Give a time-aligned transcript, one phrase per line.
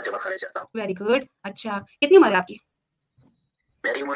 [0.00, 2.54] جمع خانے جاتا ہوں ویری گڈ اچھا کتنی عمر ہے آپ کی؟
[3.84, 4.14] میری عمر؟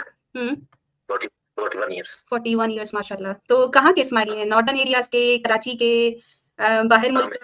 [2.30, 6.18] فورٹی ون ایئرس ماشاء اللہ تو کہاں کے اسماعیلی ہیں؟ نارڈن ایریاز کے کراچی کے
[6.90, 7.34] باہر ملک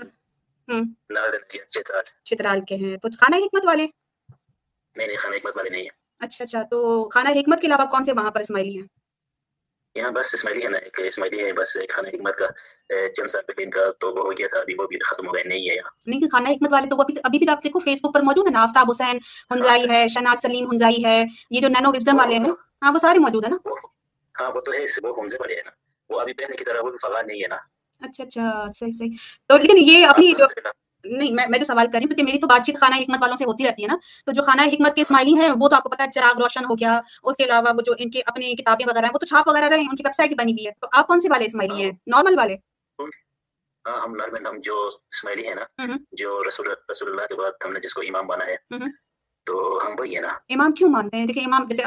[2.25, 3.87] چترال کے ہیں۔ تو خانہ حکمت والے؟
[4.97, 5.89] نہیں نہیں خانہ حکمت والے نہیں ہیں۔
[6.19, 9.02] اچھا اچھا۔ تو خانہ حکمت کے علاوہ کون سے وہاں پر اسماعیلی ہیں؟
[9.97, 12.47] یہاں بس اسماعیلی ہے نا ایک اسماعیلی ہے بس ایک خانہ حکمت کا
[13.09, 15.35] چند سال پہلے ان کا تو وہ ہو گیا تھا ابھی وہ بھی ختم ہو
[15.35, 18.01] گیا نہیں ہے یہاں لیکن خانہ حکمت والے تو وہ ابھی بھی آپ دیکھو فیس
[18.05, 19.19] بک پر موجود ہے نا آفتاب حسین
[19.51, 22.53] ہنزائی ہے شناز سلیم ہنزائی ہے یہ جو نینو وزڈم والے ہیں
[22.83, 23.59] ہاں وہ سارے موجود ہیں نا؟
[24.35, 25.71] ہاں وہ تو ہے اس- وہ حمزے والے ہیں نا۔
[26.11, 27.57] وہ ابھی پہلے کی طرح وہ بھی فغان نہیں ہے نا۔
[28.01, 29.11] اچھا اچھا صحیح صحیح۔
[29.47, 30.45] تو لیکن یہ اپنی جو
[31.05, 33.37] نہیں میں جو سوال کر رہی ہوں کیونکہ میری تو بات چیت خانہ حکمت والوں
[33.37, 35.83] سے ہوتی رہتی ہے نا۔ تو جو خانہ حکمت کے اسماعیلی ہیں وہ تو آپ
[35.83, 38.55] کو پتا ہے چراغ روشن ہو گیا۔ اس کے علاوہ وہ جو ان کی اپنی
[38.55, 40.67] کتابیں وغیرہ ہیں وہ تو چھاپ وغیرہ رہے ہیں ان کی ویب سائٹ بنی ہوئی
[40.67, 42.57] ہے۔ تو آپ کون سے والے اسماعیلی ہیں؟ نارمل والے۔
[43.89, 45.65] ہاں ہم نارمل ہم جو اسماعیلی ہے نا۔
[46.13, 48.57] جو رسول رسول اللہ کے بعد ہم نے جس کو امام بنا ہے۔
[49.47, 51.83] تو ہم وہی ہے نا۔ امام کیوں مانتے ہیں؟ دیکھیں امام جیسے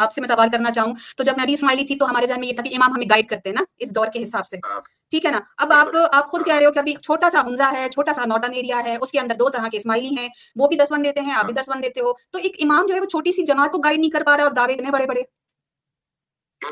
[0.00, 2.40] آپ سے میں سوال کرنا چاہوں تو جب میں ابھی اسماعیلی تھی تو ہمارے ذہن
[2.40, 4.56] میں یہ تھا کہ امام ہمیں گائیڈ کرتے ہیں نا اس دور کے حساب سے۔
[4.56, 7.40] ہاں۔ ٹھیک ہے نا؟ اب آپ آپ خود کہہ رہے ہو کہ ابھی چھوٹا سا
[7.40, 10.28] حمزہ ہے چھوٹا سا نوٹن ایریا ہے اس کے اندر دو طرح کے اسماعیلی ہیں
[10.56, 12.86] وہ بھی دس ون دیتے ہیں آپ بھی دس ون دیتے ہو۔ تو ایک امام
[12.86, 14.90] جو ہے وہ چھوٹی سی جماعت کو گائیڈ نہیں کر پا رہا اور دعوے اتنے
[14.90, 15.22] بڑے بڑے۔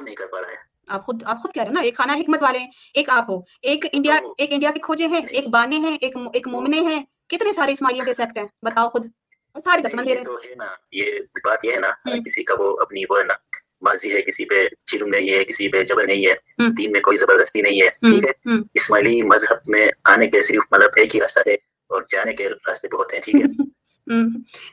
[0.03, 0.55] نہیں کر پا رہا ہے؟
[0.89, 3.31] آپ خود آپ خود کہہ رہے ہو نا ایک خانہ حکمت والے ہیں ایک آپ
[3.31, 7.05] ہو۔ ایک انڈیا ایک انڈیا کے کھوجے ہیں ایک بانے ہیں ایک ایک مومنے ہیں۔
[7.29, 9.07] کتنے سارے اسماعیلیوں کے سیکٹ ہیں؟ بتاؤ خود۔
[9.53, 11.89] اور سارے دس ون دے رہے ہیں۔ یہ بات یہ ہے نا۔
[12.25, 13.35] کسی کا وہ اپنی وہ ہے نا۔
[13.81, 16.35] مرضی ہے کسی پہ چلم نہیں ہے کسی پہ جبر نہیں ہے۔
[16.77, 20.91] دین میں کوئی زبردستی نہیں ہے ٹھیک ہے۔ اسماعیلی مذہب میں آنے کے صرف مطلب
[20.97, 21.55] ایک ہی راستہ ہے
[21.91, 23.41] اور جانے کے راستے بہت ہیں ٹھیک ہے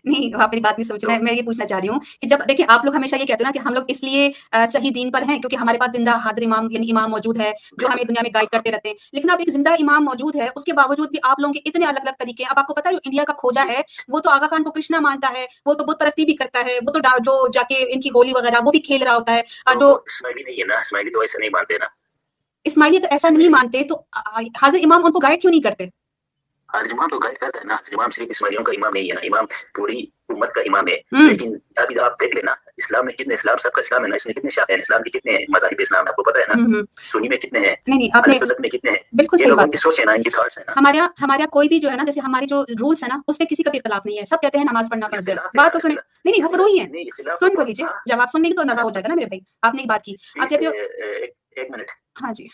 [0.04, 2.40] نہیں آپ میری بات نہیں سمجھ رہے میں یہ پوچھنا چاہ رہی ہوں کہ جب
[2.50, 4.32] دیکھیں آپ لوگ ہمیشہ یہ کہتے ہیں نا کہ ہم لوگ اس لیے
[4.72, 7.88] صحیح دین پر ہیں کیونکہ ہمارے پاس زندہ حاضر امام یعنی امام موجود ہے جو
[7.88, 10.64] ہمیں دنیا میں گائیڈ کرتے رہتے ہیں۔ لیکن اب ایک زندہ امام موجود ہے اس
[10.64, 12.90] کے باوجود بھی آپ لوگوں کے اتنے الگ الگ طریقے ہیں۔ اب آپ کو پتا
[12.90, 15.74] ہے جو انڈیا کا کھوجا ہے وہ تو آغا خان کو کرشنا مانتا ہے وہ
[15.74, 18.56] تو بت پرستی بھی کرتا ہے وہ تو جو جا کے ان کی ہولی وغیرہ
[18.66, 19.42] وہ بھی کھیل رہا ہوتا ہے۔
[19.80, 21.86] جو اسماعیلی نہیں ہے نا؟ اسماعیلی تو ایسے نہیں مانتے نا۔
[22.64, 23.96] اسماعیلی تو ایسا نہیں مانتے تو
[24.62, 26.05] حاضر امام ان کو گائیڈ کیوں نہیں کرتے؟
[26.78, 29.46] امام تو گائڈ کرتا ہے نا امام صرف اسماعیلیوں کا امام نہیں ہے نا امام
[29.74, 30.96] پوری امت کا امام ہے۔
[31.28, 34.26] لیکن ابھی آپ دیکھ لینا اسلام میں کتنے اسلام سب کا اسلام ہے نا اس
[34.28, 36.54] میں کتنے شاخ ہیں اسلام کے کتنے مذاہب اسلام ہے آپ کو پتا ہے نا۔
[37.12, 37.76] سنی میں کتنے ہیں
[38.40, 40.98] سنت میں کتنے ہیں بالکل یہ صحیح بات سوچ ہے نا کی تھاٹس نا ہمارے
[40.98, 43.64] یہاں کوئی بھی جو ہے نا جیسے ہمارے جو رولس ہے نا اس میں کسی
[43.64, 45.96] کا بھی اختلاف نہیں ہے۔ سب کہتے ہیں نماز پڑھنا فرض ہے۔ بات تو سنیں۔
[46.26, 46.86] نہیں نہیں وہ فروئی ہے
[47.18, 49.16] سن تو تو- لیجیے ہاں، جب آپ سننے کی تو نظر ہو جائے گا نا
[49.16, 50.72] میرے بھائی۔ آپ نے ایک بات کی۔ آپ کہتے ہو
[51.56, 52.48] ایک منٹ۔ ہاں جی۔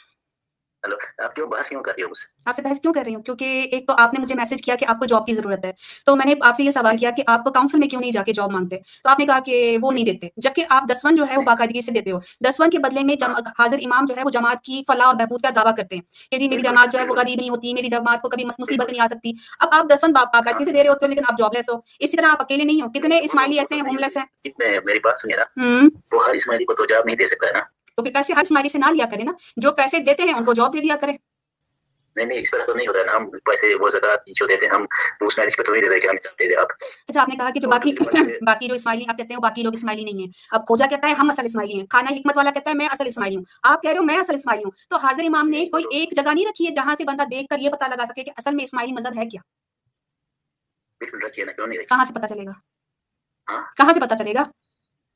[0.86, 3.04] ہلو آپ کیوں بحث کیوں کر رہی ہو مجھ سے؟ آپ سے بحث کیوں کر
[3.06, 5.34] رہی ہوں؟ کیونکہ ایک تو آپ نے مجھے میسج کیا کہ آپ کو جاب کی
[5.34, 5.72] ضرورت ہے۔
[6.06, 8.24] تو میں نے آپ سے یہ سوال کیا کہ آپ کاؤنسل میں کیوں نہیں جا
[8.24, 11.24] کے جاب مانگتے؟ تو آپ نے کہا کہ وہ نہیں دیتے۔ جبکہ آپ دسون جو
[11.30, 13.16] ہے وہ باقاعدگی سے دیتے ہو۔ دسون کے بدلے میں
[13.60, 16.38] حاضر امام جو ہے وہ جماعت کی فلاح اور بہبود کا دعویٰ کرتے ہیں کہ
[16.38, 19.02] جی میری جماعت جو ہے وہ غریب نہیں ہوتی میری جماعت کو کبھی مصیبت نہیں
[19.02, 21.52] آ سکتی۔ اب آپ دسون با- باقاعدگی سے دے رہے ہوتے ہو لیکن آپ جاب
[21.54, 24.80] لیس ہو۔ اسی طرح آپ اکیلے نہیں ہو۔ کتنے اسماعیلی ایسے ہیں؟ ہوم لیس ہیں
[24.86, 25.62] میری بات سنیے نا۔
[26.12, 28.42] وہ ہر اسماعیلی کو تو جواب نہیں دے سکتا ہے نا۔ تو پھر پیسے ہر
[28.42, 30.96] اسماعیلی سے نہ لیا کرے نا۔ جو پیسے دیتے ہیں ان کو جاب دے دیا
[30.96, 31.12] کرے۔
[32.16, 34.74] نہیں نہیں اس طرح تو نہیں ہوتا نا۔ ہم پیسے وہ زکات جو دیتے ہیں
[34.74, 34.86] ہم
[35.38, 36.68] میرج کو تو نہیں دیتے کہ ہمیں دے دے آپ۔
[37.08, 37.92] اچھا آپ نے کہا کہ جو باقی
[38.48, 41.14] باقی جو اسماعیلی آپ کہتے ہیں باقی لوگ اسماعیلی نہیں ہیں۔ اب کھوجا کہتا ہے
[41.14, 43.92] ہم اصل اسماعیلی ہیں۔ خانہ حکمت والا کہتا ہے میں اصل اسماعیلی ہوں۔ آپ کہہ
[43.92, 46.68] رہے ہو میں اصل اسماعیلی ہوں۔ تو حاضر امام نے کوئی ایک جگہ نہیں رکھی
[46.68, 49.18] ہے جہاں سے بندہ دیکھ کر یہ پتا لگا سکے کہ اصل میں اسماعیلی مذہب
[49.18, 49.42] ہے کیا؟
[51.00, 52.52] بالکل رکھیے نا کیوں نہیں رکھیے کہاں سے پتا چلے گا؟
[53.52, 54.44] ہاں؟ کہاں سے پتا چلے گا؟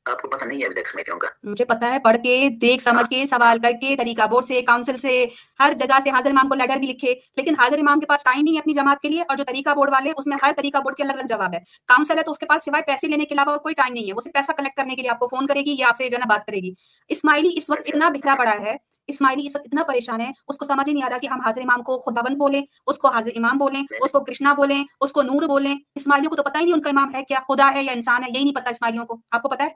[0.06, 3.10] آپ کو پتہ نہیں ہے ابھی تک کا۔ مجھے پتا ہے پڑھ کے دیکھ سمجھ
[3.10, 5.26] کے سوال کر کے طریقہ بورڈ سے کاؤنسل سے
[5.58, 8.40] ہر جگہ سے حاضر امام کو لیٹر بھی لکھے۔ لیکن حاضر امام کے پاس ٹائم
[8.42, 10.78] نہیں ہے اپنی جماعت کے لیے اور جو طریقہ بورڈ والے اس میں ہر طریقہ
[10.78, 13.24] بورڈ کے الگ الگ جواب ہے۔ کاؤنسل ہے تو اس کے پاس سوائے پیسے لینے
[13.24, 15.18] کے علاوہ اور کوئی ٹائم نہیں ہے۔ وہ صرف پیسہ کلیکٹ کرنے کے لیے آپ
[15.18, 16.70] کو فون کرے گی یا آپ سے جو ہے نا بات کرے گی۔
[17.08, 20.64] اسماعیلی اس وقت اتنا بکھرا پڑا ہے اسماعیلی اس وقت اتنا پریشان ہے اس کو
[20.64, 23.30] سمجھ ہی نہیں آ رہا کہ ہم حاضر امام کو خداوند بولیں اس کو حاضر
[23.36, 26.64] امام بولیں اس کو کرشنا بولیں اس کو نور بولیں۔ اسماعیلیوں کو تو پتہ ہی
[26.64, 29.04] نہیں ان کا امام ہے کیا خدا ہے یا انسان ہے یہی نہیں پتا اسماعیلیوں
[29.06, 29.68] کو۔ آپ کو پتا ہے؟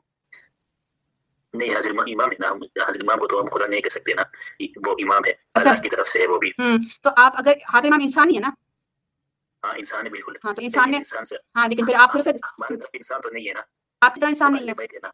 [1.55, 4.22] نہیں حضر امام ہے نا امام کو تو ہم خدا نہیں کہہ سکتے نا
[4.87, 6.53] وہ امام ہے اچھا۔ اللہ کی طرف سے ہے وہ بھی۔
[7.03, 8.50] تو آپ اگر حاضر امام انسان ہی ہے نا؟
[9.65, 11.00] ہاں انسان ہے بالکل۔ ہاں تو انسان میں
[11.56, 13.60] ہاں لیکن پھر آپ طرف انسان تو نہیں ہے نا۔
[14.01, 15.07] آپ کی انسان نہیں ہے۔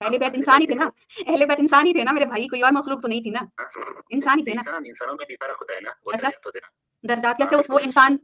[0.00, 0.88] اہل بیت انسان ہی تھے نا۔
[1.26, 3.62] اہل بیت انسان ہی تھے نا میرے بھائی کوئی اور مخلوق تو نہیں تھی نا۔
[4.10, 6.12] انسان ہی تھے نا۔ انسان انسانوں میں بھی فرق ہوتا ہے نا۔ وہ۔
[7.08, 8.16] درجات کیسے اس وہ انسان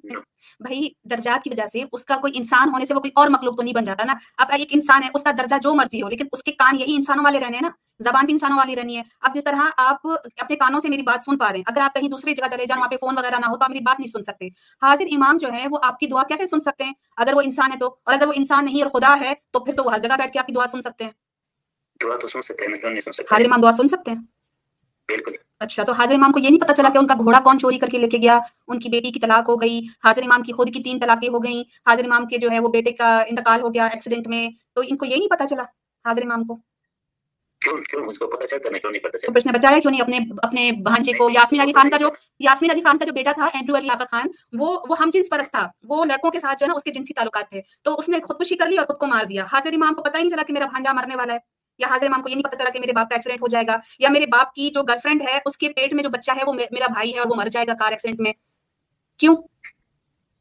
[0.60, 3.56] بھائی درجات کی وجہ سے اس کا کوئی انسان ہونے سے وہ کوئی اور مخلوق
[3.56, 6.08] تو نہیں بن جاتا نا۔ اب ایک انسان ہے اس کا درجہ جو مرضی ہو
[6.08, 7.68] لیکن اس کے کان یہی انسانوں والے رہنے ہیں نا۔
[8.00, 10.06] زبان بھی انسانوں والی رہنی ہے۔ اب جس طرح آپ
[10.36, 12.66] اپنے کانوں سے میری بات سن پا رہے ہیں اگر آپ کہیں دوسری جگہ چلے
[12.66, 14.46] جائیں وہاں پہ فون وغیرہ نہ ہو تو آپ میری بات نہیں سن سکتے۔
[14.82, 17.72] حاضر امام جو ہے وہ آپ کی دعا کیسے سن سکتے ہیں؟ اگر وہ انسان
[17.72, 19.98] ہے تو۔ اور اگر وہ انسان نہیں اور خدا ہے تو پھر تو وہ ہر
[19.98, 21.10] جگہ بیٹھ کے آپ کی دعا سن سکتے ہیں۔
[22.04, 22.98] دعا تو سن سکتے ہیں
[23.30, 24.35] حاضر امام دعا سن سکتے ہیں۔
[25.08, 27.58] بالکل۔ اچھا تو حاضر امام کو یہ نہیں پتا چلا کہ ان کا گھوڑا کون
[27.58, 28.38] چوری کر کے لے کے گیا؟
[28.68, 31.44] ان کی بیٹی کی طلاق ہو گئی حاضر امام کی خود کی تین طلاقیں ہو
[31.44, 34.82] گئیں حاضر امام کے جو ہے وہ بیٹے کا انتقال ہو گیا ایکسیڈنٹ میں تو
[34.88, 35.62] ان کو یہ نہیں پتا چلا
[36.04, 36.56] حاضر امام کو؟
[37.60, 39.52] کیوں کیوں؟ مجھ کو پتا چلتا نہیں کیوں نہیں پتا تو چلتا پھر اس نے
[39.52, 42.08] بچایا کیوں نہیں اپنے اپنے بھانجے کو؟ یاسمین علی خان کا جو
[42.38, 45.30] یاسمین علی خان کا جو بیٹا تھا اینڈرو علی آقا خان وہ وہ ہم جنس
[45.30, 47.94] پرست تھا وہ لڑکوں کے ساتھ جو ہے نا اس کے جنسی تعلقات تھے تو
[47.94, 50.22] اس نے خودکشی کر لی اور خود کو مار دیا۔ حاضر امام کو پتا ہی
[50.22, 51.38] نہیں چلا کہ میرا بھانجا مرنے والا ہے۔
[51.78, 53.64] یا حاضر امام کو یہ نہیں پتا چلا کہ میرے باپ کا ایکسیڈنٹ ہو جائے
[53.66, 56.30] گا، یا میرے باپ کی جو گرل فرینڈ ہے، اس کے پیٹ میں جو بچہ
[56.30, 58.32] ہے، وہ میرا بھائی ہے اور وہ مر جائے گا کار ایکسیڈنٹ میں۔
[59.18, 59.36] کیوں؟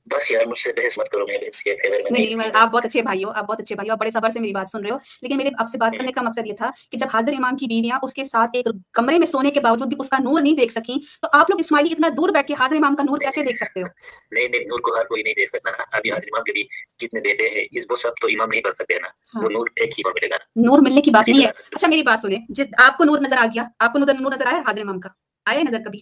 [0.06, 2.86] بس یار مجھ سے بحث مت کرو میرے اس کے فیور میں نہیں آپ بہت
[2.86, 4.80] اچھے بھائی ہو آپ بہت اچھے بھائی ہو آپ بڑے صبر سے میری بات سن
[4.82, 7.32] رہے ہو۔ لیکن میرے آپ سے بات کرنے کا مقصد یہ تھا کہ جب حاضر
[7.32, 10.18] امام کی بیویاں اس کے ساتھ ایک کمرے میں سونے کے باوجود بھی اس کا
[10.20, 13.04] نور نہیں دیکھ سکیں تو آپ لوگ اسماعیلی اتنا دور بیٹھ کے حاضر امام کا
[13.04, 13.88] نور کیسے دیکھ سکتے ہو؟
[14.32, 16.64] نہیں نہیں نور کو ہر کوئی نہیں دے سکتا۔ نا ابھی حاضر امام کے بھی
[16.98, 19.68] کتنے بیٹے ہیں اس وہ سب تو امام نہیں بن سکتے نا۔ ہاں۔ وہ نور
[19.76, 22.40] ایک ہی کو ملے گا۔ نور ملنے کی بات نہیں ہے۔ اچھا میری بات سنیں۔
[22.50, 25.10] جس آپ کو نور نظر آ گیا آپ کو نور نظر آیا حاضر امام کا؟
[25.46, 26.00] آیا نظر کبھی؟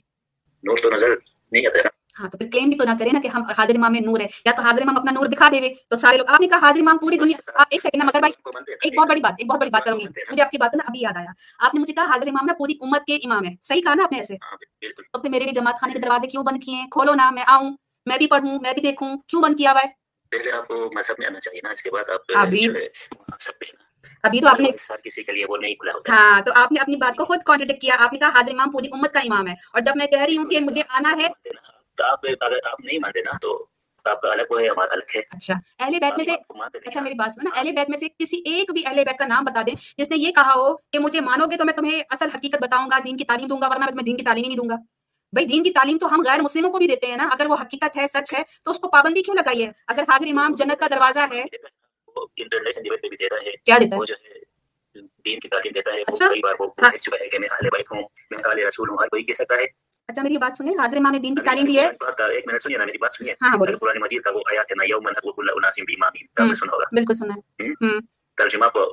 [0.64, 1.10] نور تو نظر
[1.52, 3.92] نہیں آتا۔ ہاں تو پھر کلیم بھی تو نہ کرے نا کہ ہم حاضر امام
[3.92, 6.42] میں نور ہے یا تو حاضر امام اپنا نور دکھا دے تو سارے لوگ آپ
[6.42, 8.34] نے کہا حاضر امام پوری دنیا آپ ایک سیکنڈ مظہر بھائی
[8.82, 10.84] ایک بہت بڑی بات ایک بہت بڑی بات کروں گی۔ مجھے آپ کی بات نا
[10.88, 13.50] ابھی یاد آیا۔ آپ نے مجھے کہا حاضر امام نا پوری امت کے امام ہے۔
[13.64, 14.58] صحیح کہا نا آپ نے ایسے۔ ہاں
[15.14, 17.44] تو پھر میرے لیے جماعت خانے کے دروازے کیوں بند کیے ہیں؟ کھولو نا میں
[17.48, 19.88] آؤں میں بھی پڑھوں میں بھی دیکھوں۔ کیوں بند کیا ہوا ہے؟
[20.30, 22.70] پہلے آپ کو مذہب میں آنا چاہیے نا اس کے بعد آپ ابھی-
[24.24, 24.72] ابھی تو آپ نے
[25.04, 27.40] کسی کے لیے وہ نہیں کھلا ہوتا۔ ہاں تو آپ نے اپنی بات کو خود
[27.46, 30.08] کانٹریڈکٹ کیا۔ آپ نے کہا حاضر امام پوری امت کا امام ہے۔ اور جب میں
[30.08, 31.28] کہہ رہی ہوں کہ مجھے آنا ہے
[31.96, 33.66] تو آپ اگر آپ نہیں مانتے نا تو
[34.06, 37.02] آپ کا الگ وہ ہے ہمارا الگ ہے۔ اچھا اہل بیت میں سے اچھا نا۔
[37.02, 39.44] میری بات سنو نا اہل بیت میں سے کسی ایک بھی اہل بیت کا نام
[39.46, 42.28] بتا دیں۔ جس نے یہ کہا ہو کہ مجھے مانو گے تو میں تمہیں اصل
[42.36, 44.58] حقیقت بتاؤں گا دین کی تعلیم دوں گا ورنہ میں دین کی تعلیم ہی نہیں
[44.58, 44.76] دوں گا۔
[45.34, 47.56] بھائی دین کی تعلیم تو ہم غیر مسلموں کو بھی دیتے ہیں نا۔ اگر وہ
[47.62, 50.80] حقیقت ہے سچ ہے تو اس کو پابندی کیوں لگائی ہے؟ اگر حاضر امام جنت
[50.80, 51.44] کا دروازہ ہے۔
[52.16, 54.40] وہ انٹرنیشنل لیول پہ بھی دیتا ہے۔ کیا دیتا ہے؟
[55.26, 57.40] دین کی تعلیم دیتا ہے۔ وہ اچھا۔ کئی بار وہ ہاں۔ کہہ چکا ہے کہ
[57.40, 58.02] میں اہل بیت ہوں
[58.32, 59.66] میں اہل رسول ہوں ہر کوئی کہہ سکتا ہے۔
[60.14, 62.78] اچھا میری بات سنیں حاضر امام دین کی تعلیم ہے؟ بات کا ایک منٹ سنیے
[62.78, 65.08] نا میری بات سنیے۔ ہاں بولے قرآن مجید کا وہ آیات ہے نا یوم
[66.36, 68.00] کل نے سنا ہوگا بالکل سنا ہے
[68.38, 68.84] ترجمہ کو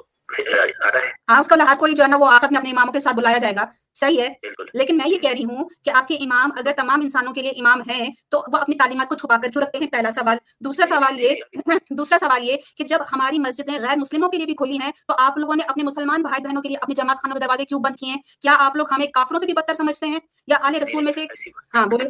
[0.87, 2.93] آتا ہے؟ ہاں اس کا ہر کوئی جو ہے نا وہ آخر میں اپنے اماموں
[2.93, 3.65] کے ساتھ بلایا جائے گا۔
[4.01, 6.99] صحیح ہے۔ بالکل۔ لیکن میں یہ کہہ رہی ہوں کہ آپ کے امام اگر تمام
[7.03, 9.87] انسانوں کے لیے امام ہیں تو وہ اپنی تعلیمات کو چھپا کر کیوں رکھتے ہیں؟
[9.87, 11.35] پہلا سوال۔ دوسرا سوال یہ
[11.91, 15.15] دوسرا سوال یہ کہ جب ہماری مسجدیں غیر مسلموں کے لیے بھی کھلی ہیں تو
[15.19, 17.81] آپ لوگوں نے اپنے مسلمان بھائی بہنوں کے لیے اپنی جماعت خانوں کے دروازے کیوں
[17.81, 20.75] بند کیے ہیں؟ کیا آپ لوگ ہمیں کافروں سے بھی بدتر سمجھتے ہیں؟ یا آل
[20.75, 21.27] رسول میں سے؟
[21.75, 22.05] ہاں بولے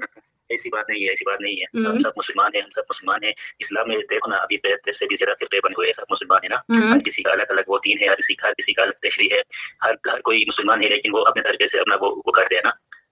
[0.50, 3.24] ایسی بات نہیں ہے ایسی بات نہیں ہے۔ ہم۔ سب مسلمان ہیں ہم سب مسلمان
[3.24, 6.04] ہیں۔ اسلام میں دیکھو نا ابھی دیر سے بھی زیادہ فرقے بنے ہوئے ہیں سب
[6.10, 6.56] مسلمان ہیں نا۔
[6.92, 9.28] ہر کسی کا الگ الگ وہ دین ہے ہر کسی کا کسی کا الگ تشریح
[9.32, 9.40] ہے۔
[9.84, 12.62] ہر ہر کوئی مسلمان ہے لیکن وہ اپنے طریقے سے اپنا وہ وہ کرتے ہیں
[12.64, 12.70] نا۔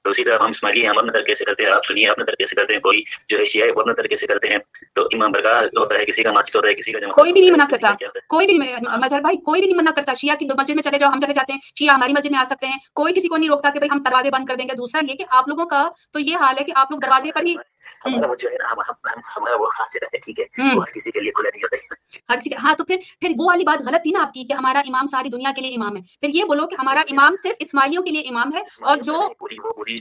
[0.08, 2.24] تو اسی طرح ہم اسماعیلی ہیں ہم اپنے طریقے سے کرتے ہیں آپ سنیے اپنے
[2.24, 4.58] طریقے سے کرتے ہیں کوئی جو ہے شیعہ ہے وہ اپنے طریقے سے کرتے ہیں۔
[4.94, 7.50] تو امام برگاہ ہوتا ہے کسی کا مسجد ہوتا ہے کسی کا کوئی بھی نہیں
[7.50, 7.88] منع کرتا۔
[8.28, 10.98] کوئی بھی نہیں مظہر بھائی کوئی بھی نہیں منع کرتا شیعہ کی مسجد میں چلے
[10.98, 13.36] جاؤ ہم چلے جاتے ہیں شیعہ ہماری مسجد میں آ سکتے ہیں۔ کوئی کسی کو
[13.36, 15.66] نہیں روکتا کہ بھائی ہم دروازے بند کر دیں گے۔ دوسرا یہ کہ آپ لوگوں
[15.66, 17.54] کا تو یہ حال ہے کہ آپ لوگ دروازے پر ہی
[18.04, 20.44] ہمارا وہ جو ہے نا ہم- ہم- ہم- ہمارا وہ خاص جگہ ہے ٹھیک ہے۔
[20.62, 22.96] ہم۔ وہ ہر کسی کے لیے کھلا نہیں ہوتا۔ ہے ہر کسی ہاں تو پھر
[23.20, 25.62] پھر وہ والی بات غلط تھی نا آپ کی کہ ہمارا امام ساری دنیا کے
[25.62, 28.62] لیے امام ہے۔ پھر یہ بولو کہ ہمارا امام صرف اسماعیلیوں کے لیے امام ہے
[28.80, 29.32] اور جو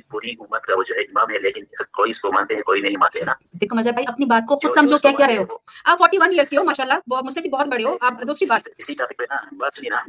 [0.02, 1.64] پوری امت کا وہ جو ہے امام ہے لیکن
[1.94, 4.56] کوئی اس کو مانتے ہیں کوئی نہیں مانتے نا۔ دیکھو مظہر بھائی اپنی بات کو
[4.56, 7.50] خود سمجھو کیا کہہ رہے ہو۔ آپ فورٹی ون ایئرس کے ہو مجھ سے بھی
[7.50, 10.02] بہت بڑے ہو آپ دوسری بات۔ اسی ٹاپک پہ نا بات سنیے نا۔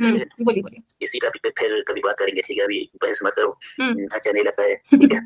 [0.44, 3.34] بولیے بولیے۔ اسی ٹاپک پہ پھر کبھی بات کریں گے ٹھیک ہے؟ ابھی بحث مت
[3.34, 3.50] کرو۔
[4.12, 5.18] اچھا نہیں لگتا ہے۔ ٹھیک ہے۔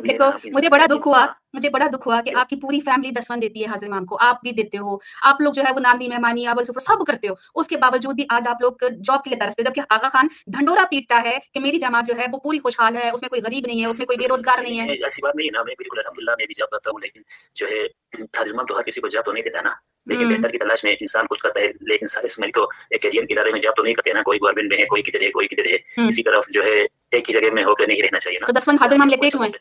[0.00, 2.80] بھی ہے دیکھو مجھے بڑا دکھ ہوا۔ مجھے بڑا دکھ ہوا کہ آپ کی پوری
[2.80, 5.72] فیملی دسمن دیتی ہے حاضر امام کو آپ بھی دیتے ہو آپ لوگ جو ہے
[5.74, 8.72] وہ ناندی مہمانی ابل سفر سب کرتے ہو۔ اس کے باوجود بھی آج آپ لوگ
[8.82, 12.14] جاب کے لیے ترستے ہو جبکہ آغا خان ڈھنڈورا پیٹتا ہے کہ میری جماعت جو
[12.18, 14.28] ہے وہ پوری خوشحال ہے اس میں کوئی غریب نہیں ہے اس میں کوئی بے
[14.28, 16.90] روزگار نہیں ہے۔ ایسی بات نہیں ہے نا میں بالکل الحمدللہ میں بھی جاب کرتا
[16.90, 17.20] ہوں لیکن
[17.54, 17.88] جو ہے
[18.26, 19.70] ترجمہ تو ہر کسی کو جاب تو نہیں دیتا نا۔
[20.06, 23.24] لیکن۔ بہتر کی تلاش میں انسان کچھ کرتا ہے لیکن سارے اسماعیلی تو ایک کیریئر
[23.24, 25.30] کے ادارے میں جاب تو نہیں کرتے نا۔ کوئی گورنمنٹ میں ہے کوئی کدھر ہے
[25.30, 28.18] کوئی کدھر ہے۔ اسی طرف جو ہے ایک ہی جگہ میں ہو کے نہیں رہنا
[28.18, 29.52] چاہیے نا۔ تو دسمن حاضر امام لیتے کیوں ہیں؟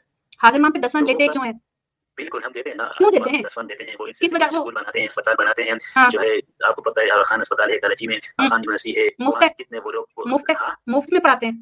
[0.44, 1.54] حاضر امام پہ دسمن لیتے کیوں ہیں؟
[2.18, 4.54] بالکل ہم دیتے ہیں نا دیتے ہیں؟ دسوان دیتے ہیں وہ اس کس وجہ وہ-
[4.54, 7.40] اسکول بناتے ہیں اسپتال بناتے ہیں۔ ہاں۔ جو ہے آپ کو پتہ ہے آغا خان
[7.40, 10.52] اسپتال ہے کراچی میں آغا خان یونیورسٹی ہے مفت وہاں ہے؟ کتنے وہ لوگ مفت؟
[10.62, 11.54] ہاں۔ مفت میں پڑھاتے ہیں۔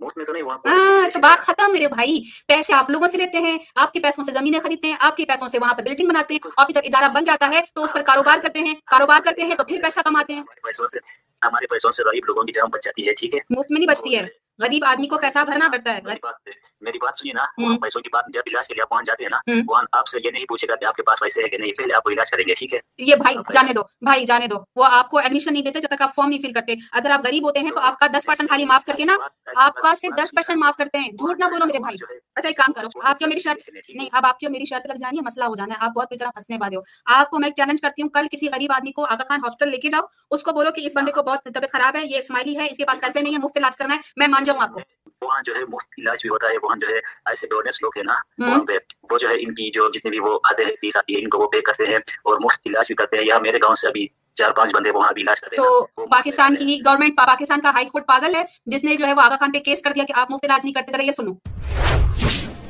[0.00, 3.18] مفت میں تو نہیں وہاں ہاں تو بات ختم میرے بھائی۔ پیسے آپ لوگوں سے
[3.18, 5.82] لیتے ہیں آپ کے پیسوں سے زمینیں خریدتے ہیں آپ کے پیسوں سے وہاں پر
[5.82, 8.58] بلڈنگ بناتے ہیں اور پھر جب ادارہ بن جاتا ہے تو اس پر کاروبار کرتے
[8.58, 10.98] ہیں۔ کاروبار کرتے ہیں تو پھر پیسہ کماتے ہیں۔ ہمارے پیسوں سے
[11.46, 13.88] ہمارے پیسوں سے غریب لوگوں کی جان بچ جاتی ہے ٹھیک ہے؟ مفت میں نہیں
[13.88, 16.00] بچتی ہے۔ غریب آدمی کو پیسہ بھرنا پڑتا ہے.
[16.04, 16.34] میری بات
[16.80, 19.60] میری سنیے نا۔ وہاں پیسوں کی بات جب علاج کے لیے آپ جاتے ہیں نا۔
[19.68, 21.72] وہاں آپ سے یہ نہیں پوچھے گا کہ آپ کے پاس پیسے ہے کہ نہیں
[21.72, 24.54] پہلے آپ کو علاج کریں گے ٹھیک ہے؟ یہ بھائی جانے دو بھائی جانے دو۔
[24.76, 27.26] وہ آپ کو ایڈمیشن نہیں دیتے جب تک آپ فارم نہیں فل کرتے۔ اگر آپ
[27.26, 29.16] غریب ہوتے ہیں تو آپ کا دس پرسینٹ خالی معاف کر کے نا
[29.56, 32.56] آپ کا صرف دس پرسینٹ معاف کرتے ہیں۔ جھوٹ نہ بولو میرے بھائی۔ اچھا ایک
[32.56, 35.22] کام کرو آپ کیا میری شرط نہیں اب آپ کی میری شرط لگ جانی ہے
[35.22, 37.80] مسئلہ ہو جانا ہے۔ آپ بہت بری طرح پھنسنے والے ہو۔ آپ کو میں چیلنج
[37.80, 40.52] کرتی ہوں کل کسی غریب آدمی کو آگا خان ہاسپٹل لے کے جاؤ۔ اس کو
[40.52, 43.00] بولو کہ اس بندے کو بہت طبیعت خراب ہے یہ اسماعیلی ہے اس کے پاس
[43.00, 44.80] پیسے نہیں ہے مفت علاج کرنا ہے۔ میں مان جاؤں آپ کو
[45.22, 48.04] وہاں جو ہے مفت علاج بھی ہوتا ہے وہاں جو ہے ایسے ڈونرس لوگ ہیں
[48.04, 48.14] نا
[48.46, 48.72] وہاں پہ
[49.10, 51.28] وہ جو ہے ان کی جو جتنے بھی وہ آتے ہیں فیس آتی ہے ان
[51.28, 53.88] کو وہ پے کرتے ہیں اور مفت علاج بھی کرتے ہیں۔ یا میرے گاؤں سے
[53.88, 57.70] ابھی چار پانچ بندے وہاں بھی علاج کرتے ہیں۔ تو پاکستان۔ کی گورنمنٹ پاکستان کا
[57.70, 60.04] ہائی کورٹ پاگل ہے جس نے جو ہے وہ آغا خان پہ کیس کر دیا
[60.04, 61.32] کہ آپ مفت علاج نہیں کرتے ذرا یہ سنو۔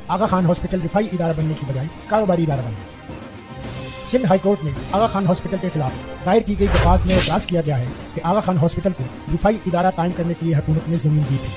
[0.07, 2.88] آغا خان ہاسپٹل دفاعی ادارہ بننے کی بجائے کاروباری ادارہ بن گیا
[4.11, 7.45] سندھ ہائی کورٹ میں آغا خان ہاسپٹل کے خلاف دائر کی گئی درخواست میں اعتراض
[7.45, 10.89] کیا گیا ہے کہ آغا خان ہاسپٹل کو دفاعی ادارہ قائم کرنے کے لیے حکومت
[10.89, 11.49] نے زمین دی تھی،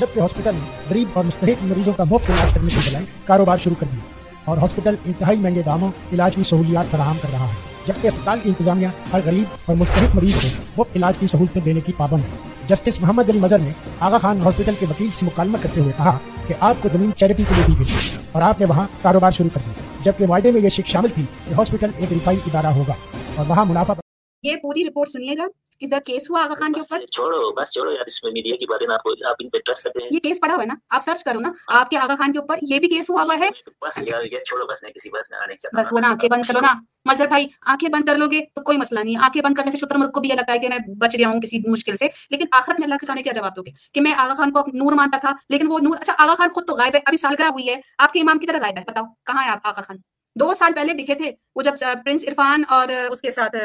[0.00, 3.80] جبکہ ہاسپٹل نے غریب اور مستحق مریضوں کا مفت علاج کرنے کے بجائے کاروبار شروع
[3.80, 8.08] کر دیا اور ہاسپٹل انتہائی مہنگے داموں، علاج کی سہولیات فراہم کر رہا ہے۔ جبکہ
[8.08, 11.92] اسپتال کی انتظامیہ ہر غریب اور مستحق مریض کو مفت علاج کی سہولتیں دینے کی
[11.96, 15.80] پابند ہے۔ جسٹس محمد علی مظہر نے آغا خان ہاسپٹل کے وکیل سے مکالمہ کرتے
[15.80, 18.86] ہوئے کہا کہ آپ کو زمین چیریٹی کے لیے دی گئی اور آپ نے وہاں
[19.02, 22.38] کاروبار شروع کر دیا جبکہ معاہدے میں یہ شک شامل تھی کہ ہاسپٹل ایک رفائی
[22.46, 22.94] ادارہ ہوگا
[23.36, 23.94] اور وہاں منافع
[24.42, 25.46] یہ پوری رپورٹ سنیے گا۔
[25.80, 28.66] ادھر کیس ہوا آغا خان کے اوپر؟ چھوڑو بس چھوڑو یار اس میں میڈیا کی
[28.66, 30.66] باتیں نا آپ کو آپ ان پہ ٹرسٹ کرتے ہیں۔ یہ کیس پڑا ہوا ہے
[30.66, 33.22] نا؟ آپ سرچ کرو نا آپ کے آغا خان کے اوپر یہ بھی کیس ہوا
[33.22, 33.48] ہوا ہے۔
[33.82, 36.30] بس یار یہ چھوڑو بس میں کسی بس میں آنے چاہتا بس وہ نا آنکھیں
[36.30, 36.72] بند کرو نا۔
[37.04, 39.78] مظہر بھائی آنکھیں بند کر لو گے تو کوئی مسئلہ نہیں۔ آنکھیں بند کرنے سے
[39.78, 42.08] شتر ملک کو بھی یہ لگتا ہے کہ میں بچ گیا ہوں کسی مشکل سے۔
[42.30, 44.60] لیکن آخرت میں اللہ کے سامنے کیا جواب دو گے؟ کہ میں آغا خان کو
[44.72, 47.46] نور مانتا تھا لیکن وہ نور اچھا آغا خان خود تو غائب ہے ابھی سالگرہ
[47.46, 49.96] ہوئی ہے۔ آپ کے امام کی طرح غائب ہے بتاؤ کہاں ہے آپ آغا خان؟
[50.36, 51.72] دو سال پہلے دکھے تھے وہ جب
[52.04, 53.56] پرنس عرفان اور اس کے ساتھ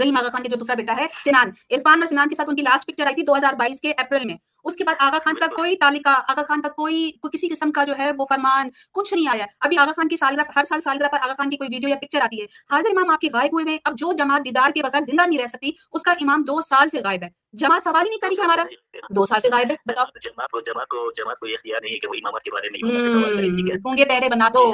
[0.00, 2.56] رحیم آغا خان کے جو دوسرا بیٹا ہے سنان۔ عرفان اور سنان کے ساتھ ان
[2.56, 4.34] کی لاسٹ پکچر آئی تھی دو ہزار بائیس کے اپریل میں۔
[4.64, 7.84] اس کے بعد آغا خان کا کوئی تعلقہ آغا خان کا کوئی کسی قسم کا
[7.84, 11.08] جو ہے وہ فرمان کچھ نہیں آیا۔ ابھی آغا خان کی سالگرہ ہر سال سالگرہ
[11.08, 13.52] پر آغا خان کی کوئی ویڈیو یا پکچر آتی ہے۔ حاضر امام آپ کے غائب
[13.52, 16.42] ہوئے میں اب جو جماعت دیدار کے بغیر زندہ نہیں رہ سکتی اس کا امام
[16.42, 18.64] دو سال سے غائب ہے۔ جماعت سوال ہی نہیں کری کہ ہمارا۔
[19.10, 21.92] دو سال سے غائب ہے بتاؤ۔ جماعت کو جماعت کو جماعت کو یہ اختیار نہیں
[21.92, 24.72] ہے کہ وہ امامت کے بارے میں سوال کرے ٹھیک ہے؟ گونگے بہرے بنا دو۔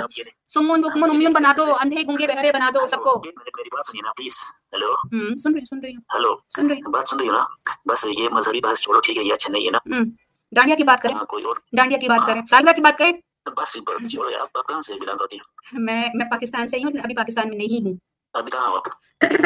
[0.49, 4.03] سمون بکمن امیون بنا دو اندھے گونگے بہرے بنا دو سب کو۔ میری بات سنیے
[4.03, 4.37] نا پلیز
[4.73, 7.33] ہیلو ہوں سن رہی ہوں سن رہی ہوں۔ ہیلو سن رہی بات سن رہی ہو
[7.33, 7.45] نا؟
[7.89, 10.05] بس یہ مذہبی بحث چھوڑو ٹھیک ہے یہ اچھا نہیں ہے نا۔ ہوں ہوں
[10.53, 11.25] ڈانڈیا کی بات کریں۔ ہاں
[11.73, 13.13] ڈانڈیا کی بات کریں۔ سالگرہ کی بات کریں۔
[13.57, 13.73] بس
[14.13, 15.41] چھوڑو آپ کہاں سے بلانگ ہیں؟
[15.73, 17.95] میں میں پاکستان سے ہی ہوں ابھی پاکستان میں نہیں ہوں۔
[18.33, 18.85] ابھی کہاں آپ؟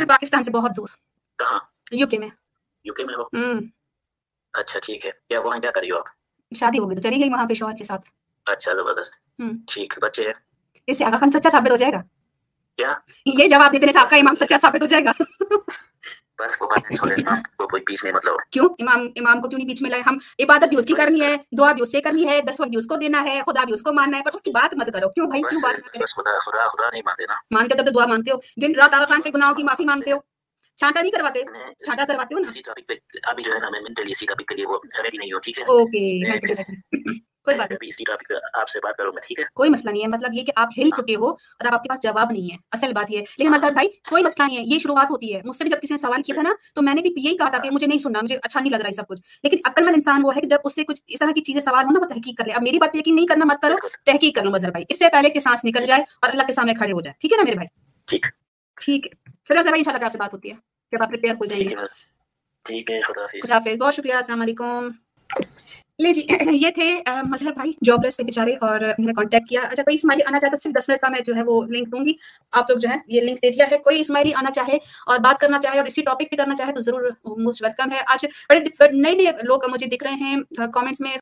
[0.09, 0.89] پاکستان سے بہت دور۔
[1.39, 1.59] کہاں؟
[1.93, 2.29] یو کے میں۔
[2.85, 3.25] یو کے میں ہو
[4.55, 6.09] اچھا ٹھیک ہے کیا وہاں کیا کری ہو آپ
[6.53, 8.11] شادی ہو گئی تو چلی گئی وہاں پہ شوہر کے ساتھ
[8.47, 9.23] اچھا زبردست
[9.69, 10.35] ٹھیک بچے ہیں
[10.89, 12.03] اس سے آغا خان سچا ثابت ہو جائے گا
[12.79, 12.93] کیا
[13.27, 15.13] یہ جواب سے آپ کا امام سچا ثابت ہو جائے گا
[16.39, 19.59] بس وہ بات چھوڑے نا تو کوئی پیس میں مطلب کیوں امام امام کو کیوں
[19.59, 22.01] نہیں بیچ میں لائے ہم عبادت بھی اس کی کرنی ہے دعا بھی اس سے
[22.01, 24.23] کرنی ہے دس وقت بھی اس کو دینا ہے خدا بھی اس کو ماننا ہے
[24.23, 27.03] پر اس کی بات مت کرو کیوں بھائی کیوں بات بس خدا خدا خدا نہیں
[27.05, 29.63] مانتے نا مانتے تب تو دعا مانگتے ہو دن رات آغا خان سے گناہوں کی
[29.63, 30.19] معافی مانگتے ہو
[30.79, 32.73] چھانٹا نہیں کرواتے چھانٹا کرواتے ہو نا
[33.25, 35.59] ابھی جو ہے نا میں مینٹلی اسی ٹاپک کے لیے وہ ریڈی نہیں ہوں ٹھیک
[35.59, 39.71] ہے اوکے کوئی بات نہیں اسی ٹاپک آپ سے بات کروں میں ٹھیک ہے کوئی
[39.71, 42.31] مسئلہ نہیں ہے مطلب یہ کہ آپ ہل چکے ہو اور آپ کے پاس جواب
[42.33, 45.11] نہیں ہے اصل بات یہ ہے لیکن مظہر بھائی کوئی مسئلہ نہیں ہے یہ شروعات
[45.11, 47.03] ہوتی ہے مجھ سے بھی جب کسی نے سوال کیا تھا نا تو میں نے
[47.03, 49.09] بھی یہی کہا تھا کہ مجھے نہیں سننا مجھے اچھا نہیں لگ رہا ہے سب
[49.09, 51.43] کچھ لیکن عقل مند انسان وہ ہے کہ جب اس سے کچھ اس طرح کی
[51.43, 53.45] چیزیں سوال ہو نا وہ تحقیق کر لے اب میری بات پہ یقین نہیں کرنا
[53.45, 53.77] مت کرو
[54.07, 56.53] تحقیق کر لو مظہر بھائی اس سے پہلے کہ سانس نکل جائے اور اللہ کے
[56.53, 57.69] سامنے کھڑے ہو جائے ٹھیک ہے نا میرے بھائی
[58.09, 58.27] ٹھیک
[58.77, 59.11] ٹھیک ہے۔
[59.45, 60.55] چلو سر بھائی ان شاء اللہ آپ سے بات ہوتی ہے۔
[60.93, 61.87] جب آپ پریپیئر ہو جائیں۔ گے ہے
[62.65, 64.89] ٹھیک ہے خدا حافظ۔ خدا حافظ۔ بہت شکریہ السلام علیکم۔
[65.99, 66.23] لے جی
[66.57, 66.87] یہ تھے
[67.23, 70.41] مظہر بھائی جاب لیس تھے بیچارے اور انہوں نے کانٹیکٹ کیا۔ اچھا کوئی اسماعیلی آنا
[70.41, 72.13] چاہتا ہے صرف دس منٹ کا میں جو ہے وہ لنک دوں گی۔
[72.53, 74.77] آپ لوگ جو ہے یہ لنک دے دیا ہے۔ کوئی اسماعیلی آنا چاہے
[75.07, 78.01] اور بات کرنا چاہے اور اسی ٹاپک پہ کرنا چاہے تو ضرور موسٹ ویلکم ہے۔
[78.07, 78.61] آج بڑے
[78.93, 80.37] نئے نئے لوگ مجھے دکھ رہے ہیں
[80.73, 81.17] کامنٹس میں۔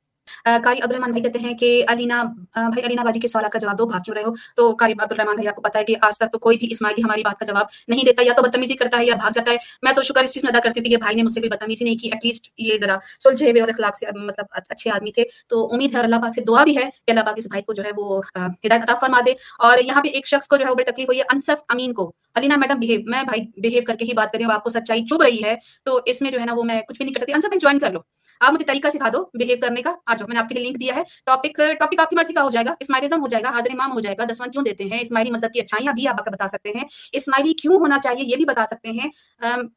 [0.44, 2.22] کاری عبدالرحمان بھائی کہتے ہیں کہ علینا
[2.54, 5.34] بھائی علینا باجی کے سوال کا جواب دو بھاگ کیوں رہے ہو؟ تو کاری عبدالرحمان
[5.34, 7.46] بھائی، آپ کو پتا ہے کہ آج تک تو کوئی بھی اسماعیلی ہماری بات کا
[7.46, 10.24] جواب نہیں دیتا، یا تو بدتمیزی کرتا ہے یا بھاگ جاتا ہے۔ میں تو شکر
[10.24, 11.96] اس چیز میں ادا کرتی ہوں کہ یہ بھائی نے مجھ سے کوئی بدتمیزی نہیں
[11.96, 15.68] کی ایٹ لیسٹ یہ ذرا سلجھے ہوئے اور اخلاق سے مطلب اچھے آدمی تھے۔ تو
[15.72, 17.72] امید ہے اور اللہ پاک سے دعا بھی ہے کہ اللہ پاک اس بھائی کو
[17.72, 20.70] جو ہے وہ ہدایت عطا فرما دے۔ اور یہاں پہ ایک شخص کو جو ہے
[20.70, 23.94] وہ بڑی تکلیف ہوئی ہے، انصف امین کو۔ علینا میڈم، بہیو، میں بھائی بہیو کر
[23.94, 26.30] کے ہی بات کر رہی ہوں، آپ کو سچائی چب رہی ہے۔ تو اس میں
[26.30, 27.98] جو ہے نا وہ میں کچھ بھی نہیں کر سکتی۔ انصف جوائن کر لو۔
[28.42, 30.64] آپ مجھے طریقہ سکھا دو بہیو کرنے کا۔ آ جاؤ، میں نے آپ کے لیے
[30.64, 33.44] لنک دیا ہے۔ ٹاپک ٹاپک آپ کی مرضی کا ہو جائے گا۔ اسماعیلزم ہو جائے
[33.44, 36.08] گا، حاضر امام ہو جائے گا، دسواں کیوں دیتے ہیں؟ اسماعیلی مذہب کی اچھائیاں بھی
[36.08, 39.08] آپ بتا سکتے ہیں۔ اسماعیلی کیوں ہونا چاہیے یہ بھی بتا سکتے ہیں۔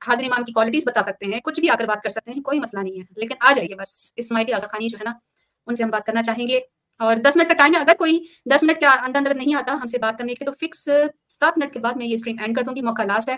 [0.08, 2.44] حاضر امام کی کوالٹیز بتا سکتے ہیں۔ کچھ بھی آ کر بات کر سکتے ہیں،
[2.44, 5.14] کوئی مسئلہ نہیں ہے۔ لیکن آ جائیے بس۔ اسماعیلی آگا خانی جو ہے نا،
[5.68, 6.60] ان سے ہم بات کرنا چاہیں گے۔
[7.00, 9.74] اور دس منٹ کا ٹائم ہے، اگر کوئی دس منٹ کے اندر اندر نہیں آتا
[9.74, 10.84] ہم سے بات کرنے کے تو فکس
[11.40, 13.36] سات منٹ کے بعد میں یہ اسٹریم اینڈ کر دوں گی، موقع لاسٹ ہے۔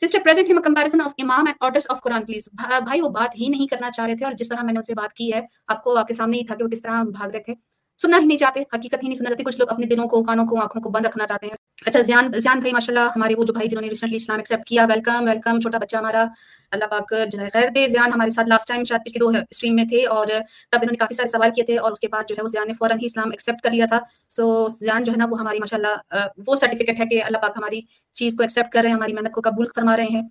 [0.00, 3.48] سسٹر پریزنٹ ہم کمپیریزن آف امام and orders of Quran please بھائی وہ بات ہی
[3.48, 5.40] نہیں کرنا چاہ رہے تھے اور جس طرح میں نے ان سے بات کی ہے،
[5.66, 7.54] آپ کو آپ کے سامنے ہی تھا کہ وہ کس طرح بھاگ رہے تھے۔
[8.02, 10.46] سننا ہی نہیں چاہتے، حقیقت ہی نہیں سننا چاہتے، کچھ لوگ اپنے دلوں کو، کانوں
[10.46, 11.54] کو، آنکھوں کو بند رکھنا چاہتے ہیں۔
[11.86, 14.64] اچھا زیان زیان بھائی ماشاء اللہ ہمارے وہ جو بھائی جنہوں نے ریسنٹلی اسلام ایکسیپٹ
[14.64, 16.24] کیا ویلکم ویلکم چھوٹا بچہ ہمارا۔
[16.70, 19.74] اللہ پاک جو ہے، خیر دے۔ زیان ہمارے ساتھ لاسٹ ٹائم شاید پچھلے دو اسٹریم
[19.74, 22.24] میں تھے اور تب انہوں نے کافی سارے سوال کیے تھے اور اس کے بعد
[22.28, 23.98] جو ہے وہ زیان نے فوراً ہی اسلام ایکسیپٹ کر لیا تھا۔
[24.30, 27.52] سو زیان جو ہے نا وہ ہماری ماشاء اللہ وہ سرٹیفکیٹ ہے کہ اللہ پاک
[27.56, 27.80] ہماری
[28.14, 30.22] چیز کو ایکسیپٹ کر رہے ہیں، ہماری محنت کو قبول فرما رہے ہیں۔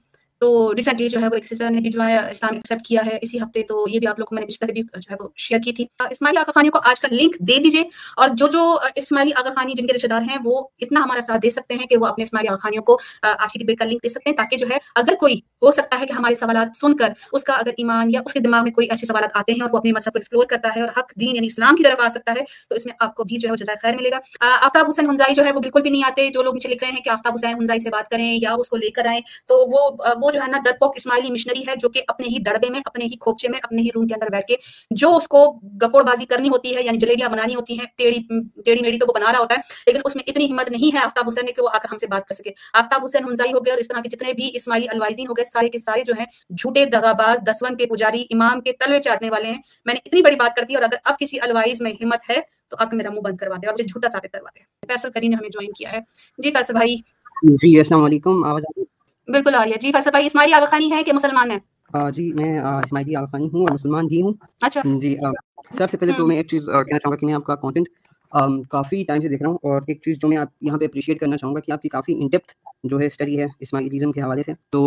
[0.41, 3.17] تو ریسنٹلی جو ہے وہ ایک سسٹر نے بھی جو ہے اسلام ایکسیپٹ کیا ہے،
[3.21, 5.29] اسی ہفتے تو یہ بھی آپ لوگ کو میں نے پچھلے بھی جو ہے وہ
[5.37, 7.83] شیئر کی تھی۔ اسماعیلی آغا خانی کو آج کا لنک دے دیجیے
[8.17, 8.63] اور جو جو
[8.95, 11.85] اسماعیلی آغا خانی جن کے رشتے دار ہیں، وہ اتنا ہمارا ساتھ دے سکتے ہیں
[11.85, 14.37] کہ وہ اپنے اسماعیلی آغا خانیوں کو آج کی ڈبیٹ کا لنک دے سکتے ہیں
[14.37, 17.53] تاکہ جو ہے اگر کوئی ہو سکتا ہے کہ ہمارے سوالات سن کر اس کا
[17.53, 19.91] اگر ایمان یا اس کے دماغ میں کوئی ایسے سوالات آتے ہیں اور وہ اپنے
[19.91, 22.43] مذہب کو ایکسپلور کرتا ہے اور حق، دین یعنی اسلام کی طرف آ سکتا ہے،
[22.69, 24.19] تو اس میں آپ کو بھی جو ہے وہ جزائے خیر ملے گا۔
[24.63, 26.91] آفتاب حسین ہنزائی جو ہے وہ بالکل بھی نہیں آتے۔ جو لوگ نیچے لکھ رہے
[26.91, 29.57] ہیں کہ آفتاب حسین ہنزائی سے بات کریں یا اس کو لے کر آئیں، تو
[29.71, 32.69] وہ وہ جو ہے نا ڈر پوک اسماعیلی مشنری ہے جو کہ اپنے ہی دڑبے
[32.69, 34.55] میں، اپنے ہی کھوپچے میں، اپنے ہی روم کے اندر بیٹھ کے
[34.91, 35.43] جو اس کو
[35.83, 38.21] گپوڑ بازی کرنی ہوتی ہے یعنی جلیبیاں بنانی ہوتی ہیں، ٹیڑھی
[38.65, 40.99] ٹیڑھی میڑھی تو وہ بنا رہا ہوتا ہے، لیکن اس میں اتنی ہمت نہیں ہے
[41.03, 43.53] آفتاب حسین نے کہ وہ آ کر ہم سے بات کر سکے۔ آفتاب حسین ہنزائی
[43.53, 46.03] ہو گئے اور اس طرح کے جتنے بھی اسماعیلی الوائزین ہو گئے، سارے کے سارے
[46.03, 49.93] جو ہیں جھوٹے دغا باز دسون کے پجاری، امام کے تلوے چاٹنے والے ہیں۔ میں
[49.93, 52.77] نے اتنی بڑی بات کر دی اور اگر اب کسی الوائز میں ہمت ہے تو
[52.79, 55.35] اب میرا منہ بند کروا دے اور مجھے جھوٹا ثابت کروا دے۔ فیصل کری نے
[55.35, 55.99] ہمیں جوائن کیا ہے۔
[56.37, 56.95] جی فیصل بھائی۔
[57.43, 58.96] جی السلام علیکم۔ آواز آ رہی ہے؟
[59.27, 62.31] بالکل آ رہی ہے۔ جی فیصل بھائی اسماعیلی آغا خانی ہے کہ مسلمان ہے جی
[62.33, 65.15] میں اسماعیلی آغا خانی ہوں اور مسلمان بھی ہوں۔ اچھا۔ جی
[65.71, 67.87] سب سے پہلے تو میں ایک چیز کہنا چاہوں گا کہ میں آپ کا کانٹینٹ
[68.69, 71.19] کافی ٹائم سے دیکھ رہا ہوں اور ایک چیز جو میں آپ یہاں پہ اپریشیٹ
[71.19, 72.53] کرنا چاہوں گا کہ آپ کی کافی انڈیپتھ
[72.83, 74.81] جو ہے اسٹڈی ہے اسماعیلیزم کے حوالے سے۔ تو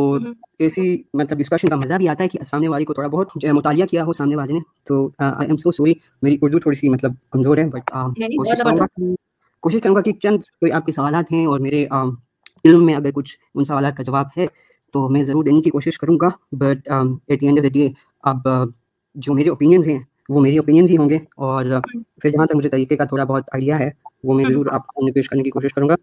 [0.58, 0.82] ایسی
[1.14, 4.04] مطلب ڈسکشن کا مزہ بھی آتا ہے کہ سامنے والے کو تھوڑا بہت مطالعہ کیا
[4.04, 7.56] ہو سامنے والے نے۔ تو آئی ایم سو سوری میری اردو تھوڑی سی مطلب کمزور
[7.58, 8.86] ہے بٹ کوشش کروں گا
[9.62, 11.86] کوشش کروں گا کہ چند کوئی آپ کے سوالات ہیں اور میرے
[12.64, 14.46] علم میں اگر کچھ ان سوالات کا جواب ہے
[14.94, 17.88] تو میں ضرور دینے کی کوشش کروں گا but at the end of the day
[18.24, 18.48] اب
[19.16, 21.80] جو میرے اوپینینز ہیں وہ میری اوپینینز ہی ہوں گے اور
[22.22, 23.90] پھر جہاں تک مجھے طریقے کا تھوڑا بہت آئیڈیا ہے
[24.24, 25.94] وہ میں ضرور آپ سامنے پیش کرنے کی کوشش کروں گا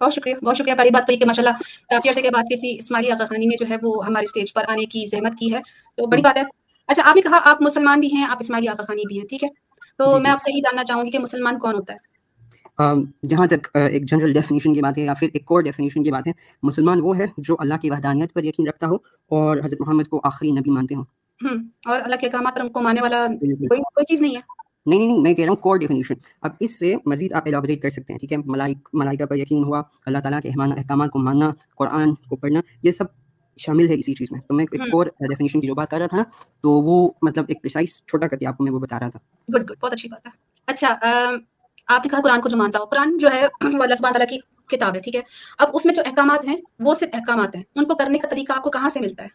[0.00, 2.52] بہت شکریہ بہت شکریہ پہلی بات تو یہ کہ ماشاء اللہ کافی عرصے کے بعد
[2.52, 5.52] کسی اسماعیلی آغا خانی نے جو ہے وہ ہمارے اسٹیج پر آنے کی زحمت کی
[5.54, 5.60] ہے
[5.98, 6.42] تو بڑی بات ہے
[6.88, 9.44] اچھا آپ نے کہا آپ مسلمان بھی ہیں آپ اسماعیلی آغا خانی بھی ہیں ٹھیک
[9.44, 9.48] ہے
[9.98, 12.09] تو میں آپ سے ہی جاننا چاہوں گی کہ مسلمان کون ہوتا ہے
[13.22, 16.26] جہاں تک ایک جنرل ڈیفینیشن کی بات ہے یا پھر ایک کور ڈیفینیشن کی بات
[16.26, 16.32] ہے
[16.62, 18.94] مسلمان وہ ہے جو اللہ کی وحدانیت پر یقین رکھتا ہو
[19.30, 21.04] اور حضرت محمد کو آخری نبی مانتے ہوں۔
[21.86, 24.40] اور اللہ کے احکامات پر کو ماننے والا کوئی کوئی چیز نہیں ہے۔
[24.86, 27.82] نہیں نہیں نہیں میں کہہ رہا ہوں کور ڈیفینیشن اب اس سے مزید آپ ایلابریٹ
[27.82, 31.18] کر سکتے ہیں ٹھیک ہے؟ ملائک ملائکہ پر یقین ہوا اللہ تعالیٰ کے احکامات کو
[31.18, 33.04] ماننا قرآن کو پڑھنا یہ سب
[33.58, 36.06] شامل ہے اسی چیز میں۔ تو میں ایک اور ڈیفینیشن کی جو بات کر رہا
[36.06, 36.22] تھا نا
[36.60, 39.18] تو وہ مطلب ایک پریسائز چھوٹا کر کے آپ کو میں وہ بتا رہا تھا۔
[39.56, 40.30] گڈ گڈ بہت اچھی بات ہے۔
[40.66, 40.96] اچھا
[41.90, 44.38] آپ نے کہا قرآن کو جو مانتا ہو قرآن جو ہے اللہ سبحانہ تعالیٰ کی
[44.70, 45.20] کتاب ہے ٹھیک ہے؟
[45.58, 48.52] اب اس میں جو احکامات ہیں وہ صرف احکامات ہیں۔ ان کو کرنے کا طریقہ
[48.52, 49.28] آپ کو کہاں سے ملتا ہے؟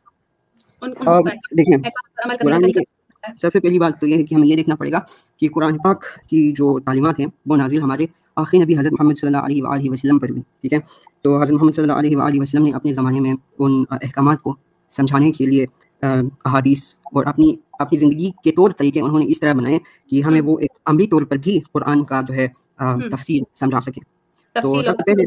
[3.42, 5.00] سب سے پہلی بات تو یہ ہے کہ ہمیں یہ دیکھنا پڑے گا
[5.38, 8.06] کہ قرآن پاک کی جو تعلیمات ہیں وہ نازل ہمارے
[8.38, 10.80] آخری نبی حضرت محمد صلی اللہ علیہ وآلہ وسلم پر بھی ٹھیک ہے؟
[11.22, 14.56] تو حضرت محمد صلی اللہ علیہ وآلہ وسلم نے اپنے زمانے میں ان احکامات کو
[14.94, 15.66] سمجھانے کے لیے
[16.04, 19.78] احادیث اور اپنی اپنی زندگی کے طور طریقے انہوں نے اس طرح بنائے
[20.12, 22.48] کہ ہمیں وہ ایک عملی طور پر بھی قرآن کا جو ہے
[23.12, 24.04] تفسیر سمجھا سکیں۔
[24.56, 25.26] تو سب سے پہلے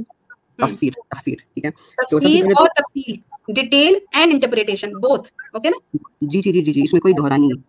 [0.59, 3.15] تفسیر۔ تفسیر ٹھیک ہے؟ تفسیر اور تفسیر
[3.53, 7.49] detail and interpretation both okay نا؟ جی جی جی جی اس میں کوئی دہرا نہیں
[7.49, 7.61] ہے۔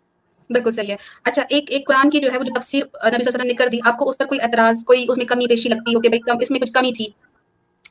[0.49, 3.05] بالکل صحیح ہے۔ اچھا ایک ایک قرآن کی جو ہے وہ جو تفسیر نبی صلی
[3.05, 5.25] اللہ علیہ وسلم نے کر دی آپ کو اس پر کوئی اعتراض کوئی اس میں
[5.25, 7.07] کمی بیشی لگتی ہو کہ بھائی اس میں کچھ کمی تھی؟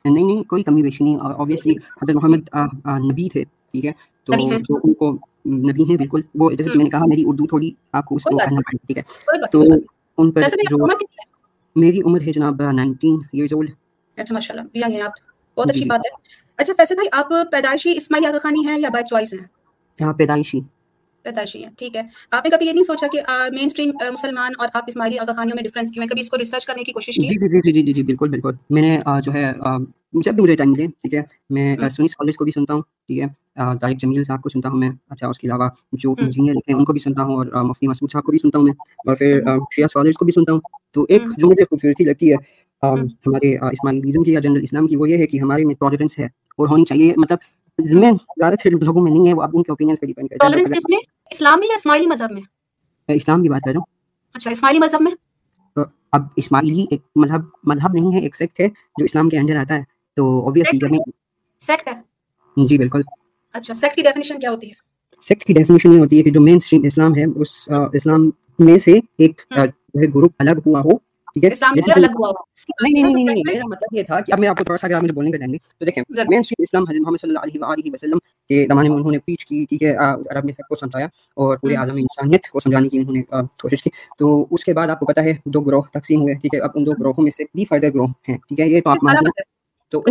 [0.05, 1.15] نہیں نہیں کوئی کمی بیشی نہیں
[2.01, 2.49] حضرت محمد
[3.05, 3.91] نبی تھے ٹھیک ہے؟
[4.27, 5.11] تو جو ان کو
[5.49, 8.23] نبی ہیں بالکل وہ جیسے کہ میں نے کہا میری اردو تھوڑی آپ کو اس
[8.23, 9.03] کو کرنا پڑے ٹھیک ہے؟
[9.51, 9.63] تو
[10.17, 10.87] ان پر جو
[11.75, 13.71] میری عمر ہے جناب نائنٹین ایئرز اولڈ
[14.17, 15.11] اچھا ماشاء اللہ ینگ ہیں آپ۔
[15.57, 16.09] بہت اچھی بات ہے۔
[16.57, 19.45] اچھا فیصل بھائی آپ پیدائشی اسماعیلی آغا خانی ہیں یا بائی چوائس ہیں؟
[19.99, 20.61] یہاں پیدائشی۔
[21.25, 22.01] پیدائشی ہے ٹھیک ہے۔
[22.31, 25.55] آپ نے کبھی یہ نہیں سوچا کہ مین اسٹریم مسلمان اور آپ اسماعیلی آغا خانیوں
[25.55, 27.81] میں ڈفرینس کیوں ہے؟ کبھی اس کو ریسرچ کرنے کی کوشش کی؟ جی جی جی
[27.83, 29.51] جی جی بالکل بالکل۔ میں نے جو ہے
[30.15, 33.25] جب بھی مجھے ٹائم ملے ٹھیک ہے میں اسکالرس کو بھی سنتا ہوں ٹھیک ہے۔
[33.81, 36.85] طارق جمیل صاحب کو سنتا ہوں میں اچھا اس کے علاوہ جو انجینئر ہیں ان
[36.85, 38.73] کو بھی سنتا ہوں اور مفتی مسعود صاحب کو بھی سنتا ہوں میں
[39.05, 39.41] اور پھر
[39.75, 40.59] شیعہ اسکالرس کو بھی سنتا ہوں۔
[40.91, 42.35] تو ایک جو مجھے خوبصورتی لگتی ہے
[42.83, 43.55] ہمارے
[44.23, 46.25] کی یا جنرل اسلام کی وہ یہ ہے کہ ہمارے میں ٹالرنس ہے
[46.57, 47.37] اور ہونی چاہیے۔ مطلب
[47.79, 50.63] میں زیادہ لوگوں میں نہیں ہے وہ آپ ان کے اوپینینس پہ ڈیپینڈ کرتا ہے
[50.63, 50.97] کس میں؟
[51.41, 52.41] یا اسماعیلی مذہب میں؟
[53.07, 53.85] اسلام کی بات کر رہا ہوں۔
[54.33, 55.11] اچھا اسماعیلی مذہب میں؟
[56.11, 59.75] اب اسماعیلی ایک مذہب مذہب نہیں ہے ایک سیکٹ ہے جو اسلام کے انڈر آتا
[59.77, 59.83] ہے۔
[60.15, 60.99] تو obviously جب میں
[61.59, 62.01] سیکٹ ہے۔
[62.65, 63.01] جی بالکل۔
[63.53, 64.73] اچھا سیکٹ کی ڈیفینیشن کیا ہوتی ہے؟
[65.21, 68.99] سیکٹ کی ڈیفینیشن یہ ہوتی ہے کہ جو مین اسلام ہے اس اسلام میں سے
[69.17, 69.41] ایک
[70.15, 71.08] گروپ الگ ہوا ہو۔
[73.43, 75.37] میرا مطلب یہ تھا کہ اب میں آپ کو تھوڑا سا اگر مجھے بولنے کا
[75.37, 78.17] ٹائم نہیں تو دیکھیں مین اسٹریم اسلام حضرت محمد صلی اللہ علیہ وآلہ وسلم
[78.49, 81.05] کے زمانے میں انہوں نے پیچ کی ٹھیک ہے عرب میں سب کو سمجھایا
[81.37, 83.21] اور پورے عالم انسانیت کو سمجھانے کی انہوں نے
[83.57, 83.89] کوشش کی۔
[84.19, 86.69] تو اس کے بعد آپ کو پتا ہے دو گروہ تقسیم ہوئے ٹھیک ہے اب
[86.75, 88.97] ان دو گروہوں میں سے بھی فائدہ گروہ ہیں ٹھیک ہے یہ تو آپ
[89.91, 90.03] تو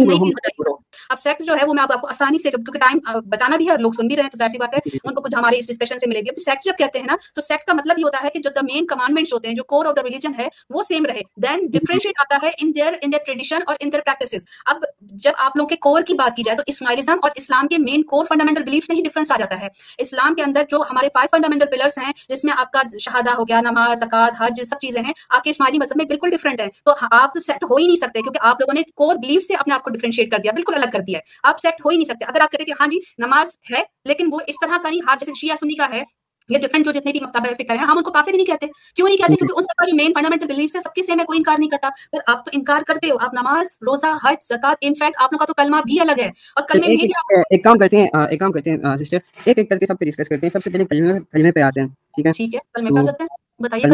[1.11, 3.75] اب سیکس جو ہے وہ میں آپ کو آسانی سے کیونکہ ٹائم بتانا بھی ہے
[3.81, 5.69] لوگ سن بھی رہے ہیں تو ظاہر سی بات ہے ان کو کچھ ہماری اس
[5.69, 8.19] ڈسکشن سے ملے گی۔ سیکس جب کہتے ہیں نا تو سیکس کا مطلب یہ ہوتا
[8.25, 10.83] ہے کہ جو دا مین کمانڈمنٹس ہوتے ہیں جو کور آف دا ریلیجن ہے وہ
[10.83, 14.45] سیم رہے۔ دین ڈفرینشیٹ آتا ہے in their in their tradition اور ان دیئر پریکٹسز
[14.67, 17.79] اب جب آپ لوگ کے کور کی بات کی جائے تو اسماعیلزم اور اسلام کے
[17.79, 21.09] مین کور فنڈامنٹل بلیف میں ہی ڈفرنس آ جاتا ہے۔ اسلام کے اندر جو ہمارے
[21.15, 24.79] فائیو فنڈامنٹل پلرس ہیں جس میں آپ کا شہادہ ہو گیا نماز زکات حج سب
[24.79, 27.87] چیزیں ہیں آپ کے اسماعیلی مذہب میں بالکل ڈفرنٹ ہیں۔ تو آپ سیٹ ہو ہی
[27.87, 30.53] نہیں سکتے کیونکہ آپ لوگوں نے کور بلیف سے اپنے آپ کو ڈیفرینشیٹ کر دیا
[30.53, 32.73] بالکل الگ کر دیا ہے۔ آپ سیٹ ہو ہی نہیں سکتے۔ اگر آپ کہتے کہ
[32.81, 35.87] ہاں جی نماز ہے لیکن وہ اس طرح کا نہیں ہاتھ جیسے شیعہ سنی کا
[35.93, 36.03] ہے
[36.49, 38.67] یہ ڈفرنٹ جو جتنے بھی مکتبہ فکر ہیں ہاں، ہم ان کو کافی نہیں کہتے۔
[38.97, 41.21] کیوں نہیں کہتے؟ کیونکہ ان سب کا جو مین فنڈامنٹل بلیف ہے سب کے سیم
[41.21, 44.45] ہے کوئی انکار نہیں کرتا۔ پھر آپ تو انکار کرتے ہو۔ آپ نماز روزہ حج
[44.45, 47.11] زکات ان فیکٹ آپ لوگ کا تو کلمہ بھی الگ ہے۔ اور کلمے میں بھی
[47.51, 50.05] ایک کام کرتے ہیں ایک کام کرتے ہیں سسٹر ایک ایک کر کے سب پہ
[50.05, 51.89] ڈسکس کرتے ہیں۔ سب سے پہلے کلمے کلمے پہ آتے ہیں
[52.33, 53.85] ٹھیک ہے؟ کلمے پہ جاتے ہیں۔ بتائیے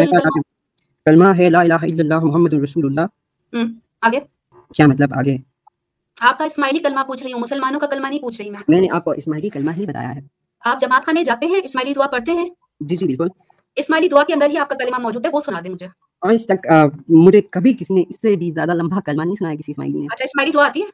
[1.06, 3.56] کلمہ ہے لا الہ الا اللہ محمد رسول اللہ۔
[4.02, 4.20] آگے؟
[4.74, 5.36] کیا مطلب اگے
[6.20, 8.86] آپ کا اسماعیلی کلمہ پوچھ رہی ہوں مسلمانوں کا کلمہ نہیں پوچھ رہی میں۔ نے
[8.92, 10.20] آپ کو اسماعیلی کلمہ ہی بتایا ہے۔
[10.64, 12.48] آپ جماعت خانے جاتے ہیں اسماعیلی دعا پڑھتے ہیں؟
[12.80, 13.28] جی جی بالکل۔
[13.76, 15.86] اسماعیلی دعا کے اندر ہی آپ کا کلمہ موجود ہے وہ سنا دیں مجھے۔
[16.22, 16.66] آج تک
[17.08, 20.06] مجھے کبھی کسی نے اس سے بھی زیادہ لمبا کلمہ نہیں سنایا کسی اسماعیلی نے۔
[20.10, 20.86] اچھا اسماعیلی دعا آتی ہے؟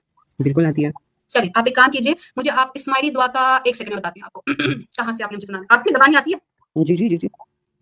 [0.42, 0.90] بالکل آتی ہے۔
[1.28, 4.32] چلیے آپ ایک کام کیجیے مجھے آپ اسماعیلی دعا کا ایک سیکنڈ بتاتی ہوں آپ
[4.32, 4.42] کو۔
[4.96, 7.28] کہاں سے آپ نے مجھے سنانا آپ کی زبان آتی ہے؟ جی جی جی جی۔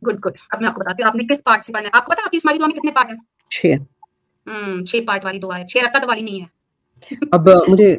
[0.09, 0.33] Good good.
[0.51, 2.13] اب میں آپ کو بتاتی ہوں آپ نے کس پارٹ سے پڑھنا ہے؟ آپ کو
[2.13, 3.19] پتا آپ کی اسماعیلی دعا میں کتنے پارٹ ہیں؟
[3.51, 3.75] چھ۔
[4.87, 6.58] چھ پارٹ والی دعا ہے چھ رکعت والی نہیں ہے۔
[7.33, 7.97] اب مجھے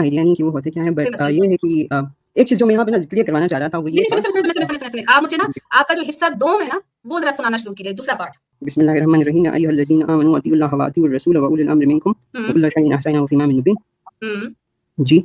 [0.00, 1.86] آئیڈیا نہیں کہ وہ ہوتے کیا ہیں بٹ یہ ہے کہ
[2.34, 4.02] ایک چیز جو میں یہاں پہ نا کلیئر کروانا چاہ رہا تھا وہ یہ
[5.06, 8.14] آپ مجھے نا آپ کا جو حصہ دو نا وہ ذرا سنانا شروع کیجیے دوسرا
[8.14, 8.30] پارٹ
[8.62, 12.12] بسم اللہ الرحمن الرحیم۔ اطیعوا واطیعوا الرسول الامر منکم۔
[14.98, 15.22] جی۔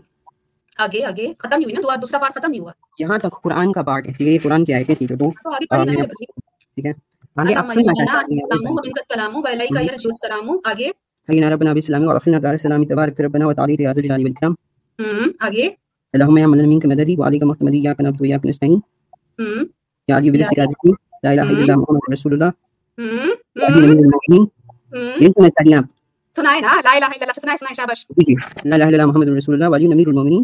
[0.77, 3.81] آگے آگے ختم نہیں ہوئی نا دوسرا پارٹ ختم نہیں ہوا۔ یہاں تک قرآن کا
[3.81, 5.31] پارٹ ہے یہ قرآن کی آیتیں تھی جو دو۔
[6.75, 6.91] ٹھیک ہے۔
[7.35, 8.03] آگے آپ علیکم۔
[10.05, 10.91] السلام آگے۔
[11.29, 14.55] حينا ربنا بسلامی وعرفنا دار السلام تبارك ربنا وتعالي يا تیاز الجلال والکرم
[15.47, 15.65] اجي
[16.13, 18.81] اللهم يا من منک مددي وعلیک محمدی یا کنبدو یا کنستعین
[20.09, 20.91] يا علي بلی سرادتی
[21.23, 22.51] لا اله الا اللہ محمد رسول الله
[23.69, 24.43] امین من المؤمنین
[25.23, 25.79] یہ سنائے چاہیے
[26.87, 28.05] لا اله الا الله سے سنائے شابش
[28.65, 30.43] لا اله الا اللہ محمد رسول اللہ وعلی امیر المؤمنین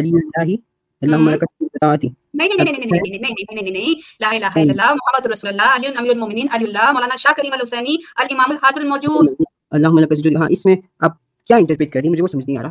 [0.00, 0.58] علی الله
[1.02, 4.90] اللهم لك الطاعتي نہیں نہیں نہیں نہیں نہیں نہیں نہیں نہیں لا الہ الا اللہ
[5.00, 9.30] محمد رسول اللہ علی امیر المؤمنین علی اللہ مولانا شاہ کریم الحسینی الامام الحاضر الموجود
[9.72, 11.16] اللہ لک جو ہاں اس میں آپ
[11.48, 12.70] کیا انٹرپریٹ کر رہی مجھے وہ سمجھ نہیں آ رہا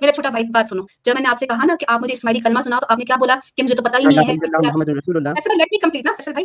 [0.00, 2.14] میرا چھوٹا بھائی بات سنو جب میں نے آپ سے کہا نا کہ آپ مجھے
[2.14, 4.34] اسماعیلی کلمہ سنا تو آپ نے کیا بولا کہ مجھے تو پتا ہی نہیں ہے
[4.64, 5.32] محمد رسول اللہ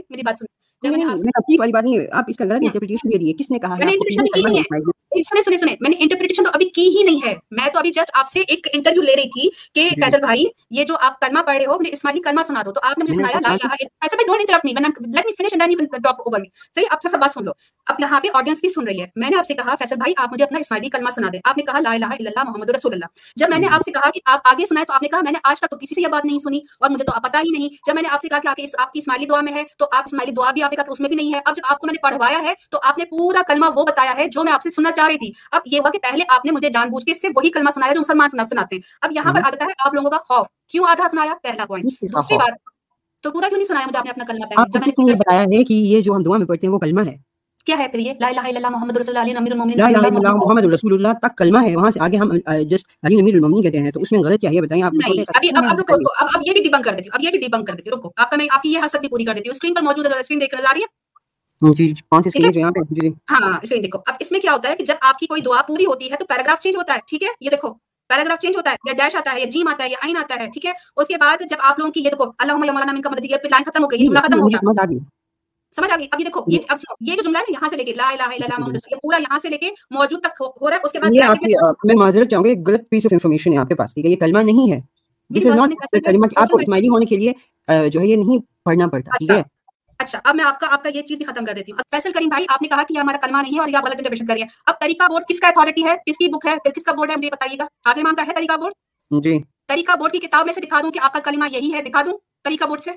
[0.09, 0.47] میری بات سنو
[0.83, 3.77] جب میں نے آپ اس کا غلط انٹرپریٹیشن دے کس نے کہا
[5.21, 7.91] سنے سنے سنے میں نے انٹرپریٹیشن تو ابھی کی ہی نہیں ہے۔ میں تو ابھی
[7.91, 11.19] جسٹ آپ سے ایک انٹرویو لے رہی تھی کہ جی۔ فیصل بھائی یہ جو آپ
[11.19, 13.39] کلمہ پڑھ رہے ہو مجھے اسماعیلی کلمہ سنا دو۔ تو آپ نے مجھے جی، سنایا
[13.41, 16.47] لا فیصل بھائی don't interrupt me let me finish and then you talk over me
[16.75, 17.51] صحیح؟ تھوڑا سا بات سن لو۔
[17.87, 20.13] اب یہاں پہ آڈینس بھی سن رہی ہے۔ میں نے آپ سے کہا فیصل بھائی
[20.17, 22.69] آپ مجھے اپنا اسماعیلی کلمہ سنا دیں۔ آپ نے کہا لا الہ الا اللہ محمد
[22.69, 25.01] رسول اللہ۔ جب میں نے جی۔ آپ سے کہا کہ آپ آگے سنائے تو آپ
[25.01, 27.05] نے کہا میں نے آج تک تو کسی سے یہ بات نہیں سنی اور مجھے
[27.05, 28.99] تو پتا ہی نہیں۔ جب میں نے آپ سے کہا کہ آپ کی آپ کی
[28.99, 31.09] اسماعیلی دعا میں ہے تو آپ اسماعیلی دعا بھی آپ نے کہا کہ اس میں
[31.09, 33.41] بھی نہیں ہے۔ اب جب آپ کو میں نے پڑھوایا ہے تو آپ نے پورا
[33.47, 35.79] کلمہ وہ بتایا ہے جو میں آپ سے سننا چاہ چاہ رہی تھی۔ اب یہ
[35.79, 38.29] ہوا کہ پہلے آپ نے مجھے جان بوجھ کے صرف وہی کلمہ سنایا جو مسلمان
[38.29, 41.07] سنا سناتے ہیں۔ اب یہاں پر آ جاتا ہے آپ لوگوں کا خوف۔ کیوں آدھا
[41.11, 42.53] سنایا؟ پہلا پوائنٹ دوسری بات
[43.23, 45.41] تو پورا کیوں نہیں سنایا؟ مجھے آپ نے اپنا کلمہ پہلے جب میں نے بتایا
[45.41, 47.15] ہے کہ یہ جو ہم دعا میں پڑھتے ہیں وہ کلمہ ہے؟
[47.65, 49.85] کیا ہے پھر یہ؟ لا الہ الا اللہ محمد رسول اللہ علی امیر المومنین لا
[49.85, 52.31] الہ الا اللہ محمد رسول اللہ تک کلمہ ہے۔ وہاں سے آگے ہم
[52.69, 55.23] جس علی امیر المومنین کہتے ہیں تو اس میں غلط کیا ہے؟ بتائیں آپ نہیں
[55.27, 57.39] ابھی اب اب رکو اب اب یہ بھی ڈیبنگ کر دیتی ہوں۔ اب یہ بھی
[57.39, 59.33] ڈیبنگ کر دیتی ہوں۔ رکو۔ آپ کا میں آپ کی یہ حسد بھی پوری کر
[59.33, 61.02] دیتی ہوں۔ اسکرین پر موجود ہے ذرا دیکھ رہا ہے۔
[61.63, 65.17] جی, جی،, جی،, جی۔ ہاں، دیکھو اب اس میں کیا ہوتا ہے کہ جب آپ
[65.17, 67.73] کی کوئی دعا پوری ہوتی ہے تو پیراگراف چینج ہوتا ہے ٹھیک ہے؟ یہ دیکھو
[68.07, 70.35] پیراگراف چینج ہوتا ہے یا ڈیش آتا ہے یا جیم آتا ہے یا آئین آتا
[70.39, 73.01] ہے ٹھیک ہے؟ اس کے بعد جب آپ لوگوں کی یہ دیکھو اللہ مولانا ان
[73.01, 74.59] کا مدد یہ لائن ختم ہو گئی جملہ ختم ہو گیا۔
[75.73, 77.83] سمجھ آ گئی۔ اب یہ دیکھو یہ اب یہ جو جملہ ہے یہاں سے لے
[77.83, 80.69] کے لا الہ الا اللہ محمد رسول پورا یہاں سے لے کے موجود تک ہو
[80.69, 81.09] رہا ہے۔ اس کے بعد
[81.83, 84.11] میں معذرت چاہوں گا ایک غلط پیس آف انفارمیشن ہے آپ کے پاس ٹھیک ہے؟
[84.11, 84.79] یہ کلمہ نہیں ہے۔
[86.37, 87.33] آپ کو اسماعیلی ہونے کے لیے
[87.89, 89.62] جو ہے یہ نہیں پڑھنا پڑتا اچھا۔ ٹھیک ہے؟
[89.99, 92.11] اچھا اب میں آپ کا آپ کا یہ چیز بھی ختم کر دیتی ہوں۔ فیصل
[92.11, 93.95] کریم بھائی آپ نے کہا کہ یہ ہمارا کلمہ نہیں ہے اور یہ آپ غلط
[93.97, 96.91] انٹرپریشن کر اب طریقہ بورڈ کس کا اتھارٹی ہے؟ کس کی بک ہے؟ کس کا
[96.91, 98.73] بورڈ ہے؟ مجھے بتائیے گا۔ حاضر امام کا ہے طریقہ بورڈ
[99.23, 101.81] جی۔ طریقہ بورڈ کی کتاب میں سے دکھا دوں کہ آپ کا کلمہ یہی ہے۔
[101.81, 102.91] دکھا دوں طریقہ بورڈ سے؟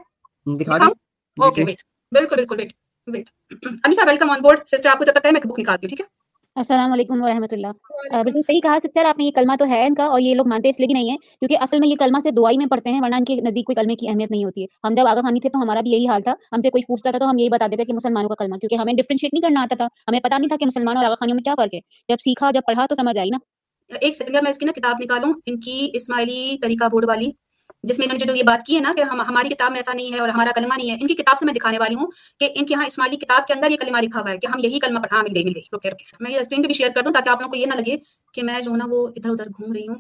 [0.46, 0.90] دکھا دوں
[1.36, 1.82] اوکے ویٹ
[2.12, 2.72] بالکل بالکل wait
[3.06, 3.30] wait
[3.84, 6.00] Anita welcome on board sister آپ کو جب تک ہے میں بک نکالتی ہوں ٹھیک
[6.00, 6.06] ہے؟
[6.56, 7.72] السلام علیکم ورحمۃ اللہ۔
[8.12, 10.34] بالکل صحیح کہا کہ سر آپ نے یہ کلمہ تو ہے ان کا اور یہ
[10.34, 12.66] لوگ مانتے اس لیے بھی نہیں ہے کیونکہ اصل میں یہ کلمہ سے دعائی میں
[12.66, 15.06] پڑھتے ہیں ورنہ ان کے نزدیک کوئی کلمے کی اہمیت نہیں ہوتی ہے۔ ہم جب
[15.06, 17.30] آگا خانی تھے تو ہمارا بھی یہی حال تھا۔ ہم سے کوئی پوچھتا تھا تو
[17.30, 19.86] ہم یہی بتا دیتے کہ مسلمانوں کا کلمہ کیونکہ ہمیں ڈفرینشیٹ نہیں کرنا آتا تھا۔
[20.08, 22.50] ہمیں پتہ نہیں تھا کہ مسلمان اور آگا خانیوں میں کیا فرق ہے۔ جب سیکھا
[22.50, 23.38] جب پڑھا تو سمجھ آئی نا۔
[24.00, 27.30] ایک سیکنڈ میں اس کی نا کتاب نکالوں ان کی اسماعیلی طریقہ بورڈ والی۔
[27.86, 29.92] جس میں انہوں نے جو یہ بات کی ہے نا کہ ہماری کتاب میں ایسا
[29.92, 32.06] نہیں ہے اور ہمارا کلمہ نہیں ہے ان کی کتاب سے میں دکھانے والی ہوں
[32.40, 34.64] کہ ان کے یہاں اسماعیلی کتاب کے اندر یہ کلمہ لکھا ہوا ہے کہ ہم
[34.64, 36.90] یہی کلمہ پڑھا مل گئی مل گئی۔ روکے روکے میں یہ اسکرین پہ بھی شیئر
[36.94, 37.96] کر دوں تاکہ آپ لوگوں کو یہ نہ لگے
[38.34, 39.94] کہ میں جو نا وہ ادھر ادھر گھوم رہی ہوں۔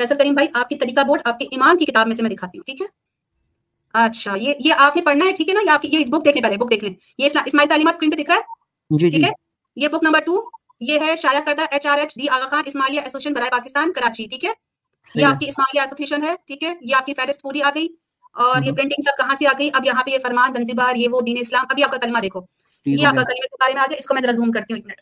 [0.00, 2.30] فیصل کریم بھائی آپ کی طریقہ بورڈ آپ کے امام کی کتاب میں سے میں
[2.30, 2.86] دکھاتی ہوں ٹھیک ہے؟
[3.94, 6.36] اچھا یہ یہ آپ نے پڑھنا ہے ٹھیک ہے نا؟ یہ آپ یہ بک دیکھ
[6.36, 8.42] لیں پہلے بک دیکھ لیں۔ یہ اسماعیل تعلیمات اسکرین پہ دکھ رہا ہے؟
[8.90, 9.32] جی، جی۔ ٹھیک ہے؟
[9.76, 10.42] یہ بک نمبر ٹو
[10.80, 14.26] یہ ہے شاید کردہ H R H D Aga Khan Ismailia association برائے پاکستان کراچی
[14.26, 14.50] ٹھیک ہے؟
[15.14, 17.88] یہ آپ کی اسماعیلیہ ایسوسیشن ہے؟ ٹھیک ہے؟ یہ آپ کی فہرست پوری آ گئی؟
[18.34, 21.08] اور یہ پرنٹنگ سب کہاں سے آ گئی؟ اب یہاں پہ یہ فرمان زنزیبار یہ
[21.10, 22.40] وہ دین اسلام ابھی آپ کا کلمہ دیکھو۔
[22.86, 24.74] یہ آپ کا کلمے کے بارے میں آ گیا اس کو میں ذرا زوم کرتی
[24.74, 25.00] ہوں ایک منٹ۔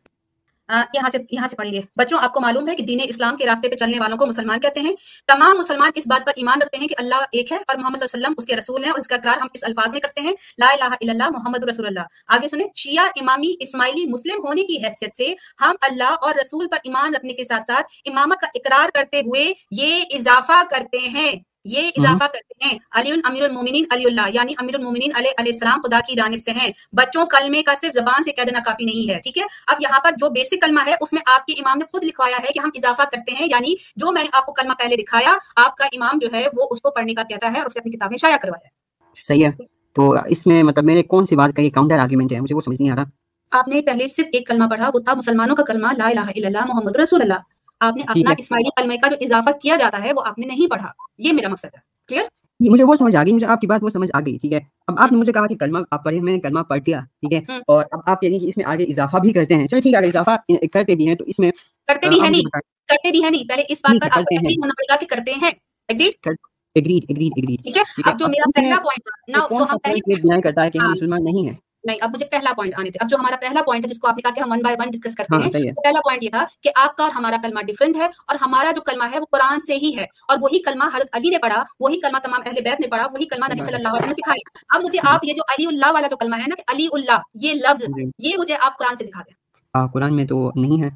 [0.71, 3.69] یہاں سے یہاں سے پڑھیے بچوں، آپ کو معلوم ہے کہ دین اسلام کے راستے
[3.69, 4.95] پہ چلنے والوں کو مسلمان کہتے ہیں۔
[5.27, 8.07] تمام مسلمان اس بات پر ایمان رکھتے ہیں کہ اللہ ایک ہے اور محمد صلی
[8.13, 10.01] اللہ علیہ وسلم اس کے رسول ہیں اور اس کا اقرار ہم اس الفاظ میں
[10.01, 14.47] کرتے ہیں۔ لا الہ الا اللہ محمد رسول اللہ۔ آگے سنیں۔ شیعہ، امامی، اسماعیلی، مسلم
[14.47, 18.41] ہونے کی حیثیت سے ہم اللہ اور رسول پر ایمان رکھنے کے ساتھ ساتھ امامت
[18.41, 21.33] کا اقرار کرتے ہوئے یہ اضافہ کرتے ہیں۔
[21.65, 25.81] یہ اضافہ کرتے ہیں علی امیر المومنین علی اللہ یعنی امیر المومنین علیہ علیہ السلام
[25.81, 29.11] خدا کی جانب سے ہیں۔ بچوں کلمے کا صرف زبان سے کہہ دینا کافی نہیں
[29.11, 31.79] ہے ٹھیک ہے؟ اب یہاں پر جو بیسک کلمہ ہے اس میں آپ کے امام
[31.79, 34.53] نے خود لکھوایا ہے کہ ہم اضافہ کرتے ہیں یعنی جو میں نے آپ کو
[34.53, 37.59] کلمہ پہلے دکھایا آپ کا امام جو ہے وہ اس کو پڑھنے کا کہتا ہے
[37.59, 38.71] اور اس نے اپنی کتاب میں شائع کروایا ہے۔
[39.17, 39.51] صحیح ہے۔
[39.95, 42.61] تو اس میں مطلب میرے کون سی بات کا یہ کاؤنٹر آرگیومنٹ ہے مجھے وہ
[42.61, 43.05] سمجھ نہیں آ رہا۔
[43.51, 46.47] آپ نے پہلے صرف ایک کلمہ پڑھا وہ تھا مسلمانوں کا کلمہ لا الہ الا
[46.47, 50.03] اللہ محمد رسول اللہ۔ آپ نے اپنا ہے اسماعیلی کلمے کا جو اضافہ کیا جاتا
[50.05, 52.25] ہے وہ آپ نے نہیں پڑھا۔ یہ میرا مقصد ہے۔ کلیئر
[52.61, 54.61] مجھے وہ سمجھ آ گئی مجھے آپ کی بات وہ سمجھ آ گئی ٹھیک ہے۔
[54.87, 57.33] اب آپ نے مجھے کہا کہ کلمہ آپ پڑھے میں نے کلمہ پڑھ دیا ٹھیک
[57.33, 59.69] ہے۔ اور اب آپ کہہ رہی ہیں کہ اس میں آگے اضافہ بھی کرتے ہیں۔
[59.69, 60.37] چلو ٹھیک ہے اگر اضافہ
[60.73, 61.51] کرتے بھی ہیں تو اس میں
[61.89, 62.51] کرتے بھی ہے مجھے نہیں
[62.89, 64.97] کرتے بھی ہے نہیں۔ پہلے اس بات پر ہے آپ کو ہیں۔ ہونا پڑے گا
[64.97, 65.51] کہ کرتے ہیں۔
[65.89, 66.35] Agreed؟
[66.77, 69.65] اگریڈ اگریڈ اگریڈ ٹھیک ہے؟ ہے اب جو میرا پہلا پوائنٹ تھا یہ نا جو
[69.65, 72.53] ہم پہلے بیان کرتا ہے کہ ہم ہاں۔ مسلمان نہیں ہیں؟ نہیں اب مجھے پہلا
[72.57, 74.41] پوائنٹ آنے تھے۔ اب جو ہمارا پہلا پوائنٹ ہے جس کو آپ نے کہا کہ
[74.41, 77.03] ہم ون بائی ون ڈسکس کرتے ہاں ہیں پہلا پوائنٹ یہ تھا کہ آپ کا
[77.03, 80.05] اور ہمارا کلمہ ڈفرنٹ ہے اور ہمارا جو کلمہ ہے وہ قرآن سے ہی ہے
[80.29, 83.27] اور وہی کلمہ حضرت علی نے پڑھا وہی کلمہ تمام اہل بیت نے پڑھا وہی
[83.27, 85.93] کلمہ نبی صلی اللہ علیہ وسلم نے سکھایا۔ اب مجھے آپ یہ جو علی اللہ
[85.93, 88.97] والا جو کلمہ ہے نا کہ علی اللہ یہ لفظ جی۔ یہ مجھے آپ قرآن
[88.97, 90.89] سے دکھا دیں۔ قرآن میں تو نہیں ہے۔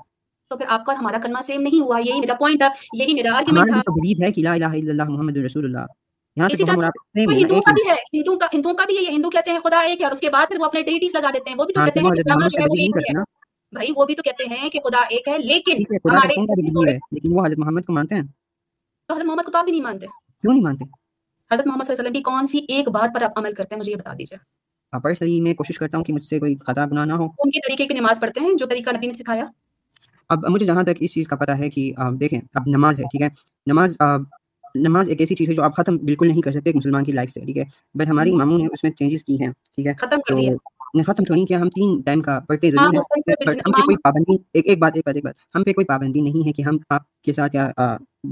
[0.50, 3.14] تو پھر آپ کا اور ہمارا کلمہ سیم نہیں ہوا یہی میرا پوائنٹ تھا یہی
[3.14, 5.86] میرا آرگیومنٹ ہمارا تھا۔ ہے کہ لا الہ الا اللہ محمد رسول اللہ۔
[6.36, 6.62] یہاں سے
[7.34, 10.00] ہندوؤں کا بھی ہے ہندو کا ہندوؤں کا بھی یہ ہندو کہتے ہیں خدا ایک
[10.00, 11.80] ہے اور اس کے بعد پھر وہ اپنے ڈیٹیز لگا دیتے ہیں وہ بھی تو
[11.80, 13.22] ہاں کہتے ہیں کہ جو ہے وہ ایک ہے۔
[13.72, 16.34] بھائی وہ بھی تو کہتے ہیں کہ خدا ایک ہے لیکن ہمارے
[17.12, 18.22] لیکن وہ حضرت محمد کو مانتے ہیں۔
[19.08, 20.84] تو حضرت محمد کو تو آپ بھی نہیں مانتے۔ کیوں نہیں مانتے؟
[21.50, 23.74] حضرت محمد صلی اللہ علیہ وسلم کی کون سی ایک بات پر آپ عمل کرتے
[23.74, 24.38] ہیں مجھے یہ بتا دیجیے۔
[24.92, 27.50] آپ پرسنلی میں کوشش کرتا ہوں کہ مجھ سے کوئی خطا گناہ نہ ہو۔ ان
[27.50, 29.44] کے طریقے کی نماز پڑھتے ہیں جو طریقہ نبی نے سکھایا؟
[30.28, 33.22] اب مجھے جہاں تک اس چیز کا پتہ ہے کہ دیکھیں اب نماز ہے ٹھیک
[33.22, 33.28] ہے۔
[33.66, 33.96] نماز
[34.74, 37.12] نماز ایک ایسی چیز ہے جو آپ ختم بالکل نہیں کر سکتے ایک مسلمان کی
[37.12, 39.92] لائف سے ٹھیک ہے؟ بٹ ہماری اماموں نے اس میں چینجز کی ہیں ٹھیک ہے؟
[39.98, 40.52] ختم کر دیا۔
[41.04, 43.96] ختم نہیں کیا ہم تین ٹائم کا پڑھتے ہاں ضرور سے ہیں ہم پہ کوئی
[43.98, 46.62] پابندی ایک ایک بات ایک بات ایک بات ہم پہ کوئی پابندی نہیں ہے کہ
[46.62, 47.68] ہم آپ کے ساتھ یا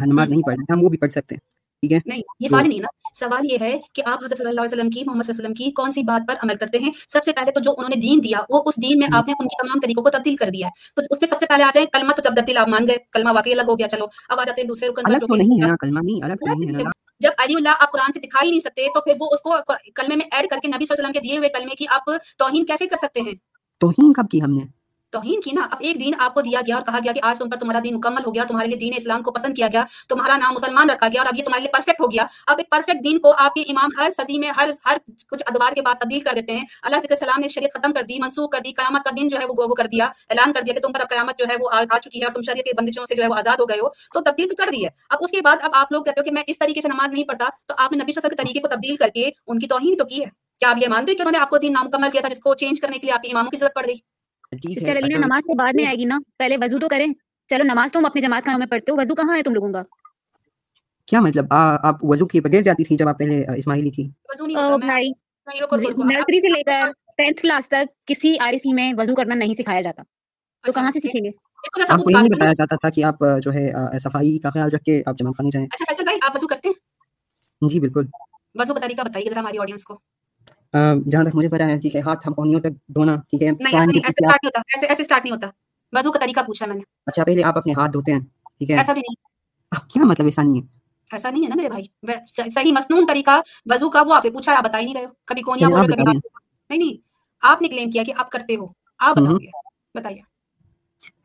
[0.05, 1.40] نماز نہیں پڑھ سکتے ہم وہ بھی پڑھ سکتے۔ ہیں
[1.83, 4.61] ٹھیک ہے؟ نہیں یہ سوال نہیں نا۔ سوال یہ ہے کہ آپ حضرت صلی اللہ
[4.61, 6.79] علیہ وسلم کی محمد صلی اللہ علیہ وسلم کی کون سی بات پر عمل کرتے
[6.79, 9.27] ہیں؟ سب سے پہلے تو جو انہوں نے دین دیا وہ اس دین میں آپ
[9.27, 11.47] نے ان کی تمام طریقوں کو تبدیل کر دیا ہے۔ تو اس میں سب سے
[11.47, 13.88] پہلے آ جائیں کلمہ تو جب تبدیل آپ مان گئے کلمہ واقعی الگ ہو گیا
[13.88, 16.35] چلو۔ اب آ جاتے ہیں دوسرے رکن الگ تو نہیں ہے نا کلمہ نہیں الگ
[16.35, 16.90] تو نہیں ہے نا۔
[17.21, 19.57] جب علی اللہ آپ قرآن سے دکھا ہی نہیں سکتے تو پھر وہ اس کو
[19.95, 21.85] کلمے میں ایڈ کر کے نبی صلی اللہ علیہ وسلم کے دیے ہوئے کلمے کی
[21.90, 23.35] آپ توہین کیسے کر سکتے ہیں؟
[23.81, 24.82] توہین کب کی ہم نے؟
[25.12, 27.38] توہین کی نا، اب ایک دین آپ کو دیا گیا اور کہا گیا کہ آج
[27.38, 29.68] تم پر تمہارا دین مکمل ہو گیا اور تمہارے لیے دین اسلام کو پسند کیا
[29.72, 32.59] گیا، تمہارا نام مسلمان رکھا گیا اور اب یہ تمہارے لیے پرفیکٹ ہو گیا۔ اب
[32.59, 34.96] ایک پرفیکٹ دین کو آپ کے امام ہر صدی میں ہر ہر
[35.31, 38.03] کچھ ادوار کے بعد تبدیل کر دیتے ہیں۔ اللہ کے سلام نے شریعت ختم کر
[38.03, 40.62] دی، منسوخ کر دی، قیامت کا دن جو ہے وہ وہ کر دیا، اعلان کر
[40.62, 42.64] دیا کہ تم پر اب قیامت جو ہے وہ آ چکی ہے اور تم شریعت
[42.64, 44.85] کے بندشوں سے جو ہے وہ آزاد ہو گئے ہو۔ تو تبدیل تو کر دی
[44.85, 46.88] ہے۔ اب اس کے بعد اب آپ لوگ کہتے ہو کہ میں اس طریقے سے
[46.88, 48.96] نماز نہیں پڑھتا، تو آپ نے نبی صلی اللہ علیہ وسلم کے طریقے کو تبدیل
[48.96, 51.33] کر کے ان کی توہین تو کی ہے۔ کیا آپ یہ مانتے ہیں کہ انہوں
[51.33, 53.29] نے آپ کو دین نامکمل کیا تھا، جس کو چینج کرنے کے لیے آپ کے
[53.29, 53.96] اماموں کی ضرورت پڑ گئی
[54.53, 57.07] سسٹر اگر نماز تو بعد میں آئے گی نا؟ پہلے وضو تو کریں۔
[57.49, 59.73] چلو نماز تو ہم اپنی جماعت خانوں میں پڑھتے ہو۔ وضو کہاں ہے تم لوگوں
[59.73, 59.83] کا؟
[61.07, 64.11] کیا مطلب آپ وضو کے بغیر جاتی تھی جب آپ پہلے اسماعیلی تھی۔
[66.05, 69.81] نرسری سے لے کر ٹینتھ کلاس تک کسی آر سی میں وضو کرنا نہیں سکھایا
[69.81, 71.29] جاتا۔ تو اچھا، کہاں سے سیکھیں گے؟
[71.88, 74.85] آپ کو یہ نہیں۔ بتایا جاتا تھا کہ آپ جو ہے صفائی کا خیال رکھ
[74.85, 76.75] کے آپ جمع خانی جائیں۔ اچھا فیصل بھائی آپ وضو کرتے ہیں؟
[77.69, 78.05] جی بالکل۔
[78.55, 79.99] وضو کا طریقہ بتائیے ذرا ہماری آڈینس کو۔
[81.07, 83.77] جہاں تک مجھے پتا ہے ٹھیک ہے ہاتھ ہم کونیوں تک دھونا ٹھیک ہے ایسے
[83.77, 85.47] آپ- اسٹارٹ نہیں ہوتا ایسے ایسے اسٹارٹ نہیں ہوتا۔
[85.93, 88.21] وضو کا طریقہ پوچھا میں نے۔ اچھا پہلے آپ اپنے ہاتھ دھوتے ہیں
[88.59, 89.15] ٹھیک ہے۔ ایسا بھی نہیں۔
[89.71, 90.67] اب کیا مطلب ایسا نہیں ہے؟
[91.11, 91.85] ایسا نہیں ہے نا میرے بھائی۔
[92.51, 95.11] صحیح مسنون طریقہ وضو کا وہ آپ سے پوچھا آپ بتا ہی نہیں رہے ہو۔
[95.25, 96.19] کبھی کونیا بول آپ رہے کبھی
[96.71, 96.97] نہیں نہیں
[97.43, 98.67] آپ نے کلیم کیا کہ آپ کرتے ہو۔
[98.99, 99.17] آپ
[99.95, 100.21] بتائیے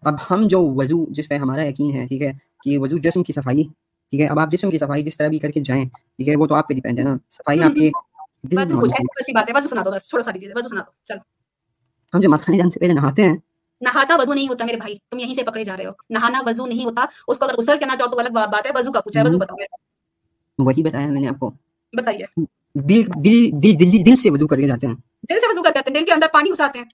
[0.02, 2.32] اب ہم جو وضو جس پہ ہمارا یقین ہے ٹھیک ہے
[2.64, 5.40] کہ وضو جسم کی صفائی ٹھیک ہے اب آپ جسم کی صفائی جس طرح بھی
[5.40, 7.72] کر کے جائیں ٹھیک ہے وہ تو آپ پہ ڈیپینڈ ہے نا۔ صفائی آپ
[12.14, 13.36] ہم جماعت خانے جان سے پہلے نہاتے ہیں
[13.82, 16.66] نہاتا وضو نہیں ہوتا میرے بھائی تم یہیں سے پکڑے جا رہے ہو نہانا وضو
[16.66, 19.20] نہیں ہوتا اس کو اگر غسل کرنا چاہو تو الگ بات ہے وضو کا پوچھا
[19.22, 21.52] ہے وضو بتاؤ وہی بتایا میں نے آپ کو
[21.94, 22.26] بتائیے
[22.76, 24.96] دل دل دل دل دل سے وضو کر کے جاتے ہیں
[25.30, 26.86] دل سے وضو کر ہیں دل کے اندر پانی گھساتے ہیں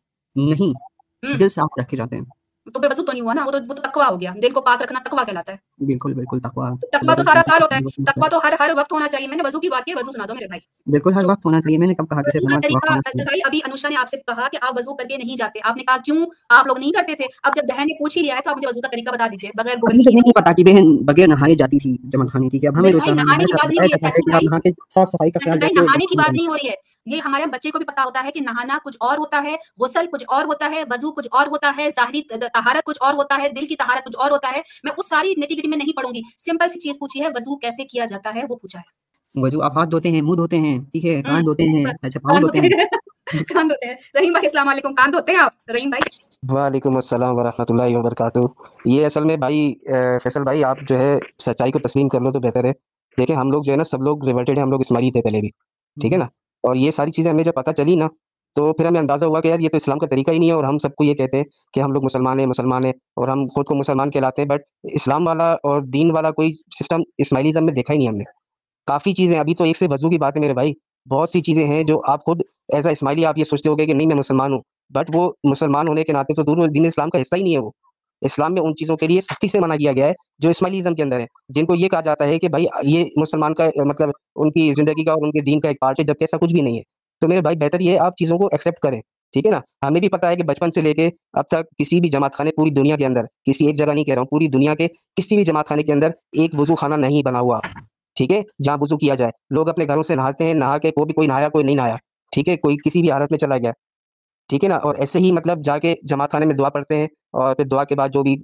[0.47, 2.25] نہیں دل صاف رکھ کے جاتے ہیں
[2.67, 4.61] تو پھر وضو تو نہیں ہوا نا وہ تو وہ تو ہو گیا دل کو
[4.61, 8.27] پاک رکھنا تقوا کہلاتا ہے بالکل بالکل تقوا تقوا تو سارا سال ہوتا ہے۔ تقوا
[8.27, 10.33] تو ہر ہر وقت ہونا چاہیے۔ میں نے وضو کی بات کی وضو سنا دو
[10.33, 12.93] میرے بھائی۔ بالکل ہر وقت ہونا چاہیے۔ میں نے کب کہا کہ صرف طریقہ
[13.23, 15.77] بھائی ابھی انوشا نے آپ سے کہا کہ آپ وضو کر کے نہیں جاتے۔ آپ
[15.77, 18.35] نے کہا کیوں آپ لوگ نہیں کرتے تھے؟ اب جب بہن نے پوچھ ہی لیا
[18.35, 20.95] ہے تو آپ مجھے وضو کا طریقہ بتا دیجیے بغیر مجھے نہیں پتا کہ بہن
[20.97, 23.21] بغیر نہائے جاتی تھی جمل خانی کی کہ اب ہمیں روزانہ
[24.89, 27.71] صاف صفائی کا خیال رکھیں نہانے کی بات نہیں ہو رہی ہے۔ یہ ہمارے بچے
[27.71, 30.71] کو بھی پتا ہوتا ہے کہ نہانا کچھ اور ہوتا ہے غسل کچھ اور ہوتا
[30.71, 34.05] ہے وضو کچھ اور ہوتا ہے ظاہری طہارت کچھ اور ہوتا ہے دل کی طہارت
[34.05, 36.95] کچھ اور ہوتا ہے۔ میں اس ساری نیٹیوٹی میں نہیں پڑھوں گی۔ سمپل سی چیز
[36.99, 38.91] پوچھی ہے وضو کیسے کیا جاتا ہے؟ وہ پوچھا ہے۔
[39.35, 42.39] وضو آپ ہاتھ دھوتے ہیں منہ دھوتے ہیں ٹھیک ہے؟ کان دھوتے ہیں اچھا پاؤں
[42.39, 42.69] دھوتے ہیں۔
[43.47, 46.03] کان دھوتے ہیں۔ رحیم بھائی السلام علیکم۔ کان دھوتے ہیں آپ؟ رحیم بھائی۔
[46.53, 48.39] وعلیکم السلام ورحمۃ اللہ وبرکاتہ۔
[48.85, 49.73] یہ اصل میں بھائی
[50.23, 52.71] فیصل بھائی آپ جو ہے سچائی کو تسلیم کر لو تو بہتر ہے۔
[53.17, 55.41] دیکھیں ہم لوگ جو ہے نا سب لوگ ریورٹیڈ ہیں ہم لوگ اسماری تھے پہلے
[55.41, 55.49] بھی
[55.97, 56.25] ٹھیک ہے نا؟
[56.63, 58.07] اور یہ ساری چیزیں ہمیں جب پتہ چلی نا
[58.55, 60.53] تو پھر ہمیں اندازہ ہوا کہ یار یہ تو اسلام کا طریقہ ہی نہیں ہے
[60.53, 63.27] اور ہم سب کو یہ کہتے ہیں کہ ہم لوگ مسلمان ہیں مسلمان ہیں اور
[63.27, 67.65] ہم خود کو مسلمان کہلاتے ہیں۔ بٹ اسلام والا اور دین والا کوئی سسٹم اسماعیلزم
[67.65, 68.23] میں دیکھا ہی نہیں ہم نے۔
[68.87, 70.73] کافی چیزیں، ابھی تو ایک سے وضو کی بات ہے میرے بھائی۔
[71.09, 72.41] بہت سی چیزیں ہیں جو آپ خود
[72.73, 74.61] ایز اے اسماعیلی آپ یہ سوچتے ہو گے کہ نہیں میں مسلمان ہوں۔
[74.93, 77.59] بٹ وہ مسلمان ہونے کے ناطے تو دور دین اسلام کا حصہ ہی نہیں ہے
[77.59, 77.71] وہ۔
[78.21, 81.03] اسلام میں ان چیزوں کے لیے سختی سے منع کیا گیا ہے جو اسماعیلزم کے
[81.03, 84.51] اندر ہے جن کو یہ کہا جاتا ہے کہ بھائی یہ مسلمان کا مطلب ان
[84.51, 86.61] کی زندگی کا اور ان کے دین کا ایک پارٹ ہے، جبکہ ایسا کچھ بھی
[86.61, 88.99] نہیں ہے۔ تو میرے بھائی بہتر یہ آپ چیزوں کو ایکسیپٹ کریں،
[89.33, 91.99] ٹھیک ہے نا؟ ہمیں بھی پتا ہے کہ بچپن سے لے کے اب تک کسی
[91.99, 94.47] بھی جماعت خانے پوری دنیا کے اندر، کسی ایک جگہ نہیں کہہ رہا ہوں، پوری
[94.47, 97.59] دنیا کے کسی بھی جماعت خانے کے اندر ایک وضو خانہ نہیں بنا ہوا،
[98.17, 101.05] ٹھیک ہے؟ جہاں وضو کیا جائے۔ لوگ اپنے گھروں سے نہاتے ہیں، نہا کے کوئی
[101.05, 101.95] بھی کوئی نہایا، کوئی نہیں نہایا،
[102.33, 103.71] ٹھیک ہے؟ کوئی کسی بھی حالت میں چلا گیا،
[104.49, 107.07] ٹھیک ہے نا؟ اور ایسے ہی مطلب جا کے جماعت خانے میں دعا پڑھتے ہیں
[107.33, 108.35] اور پھر دعا کے بعد جو بھی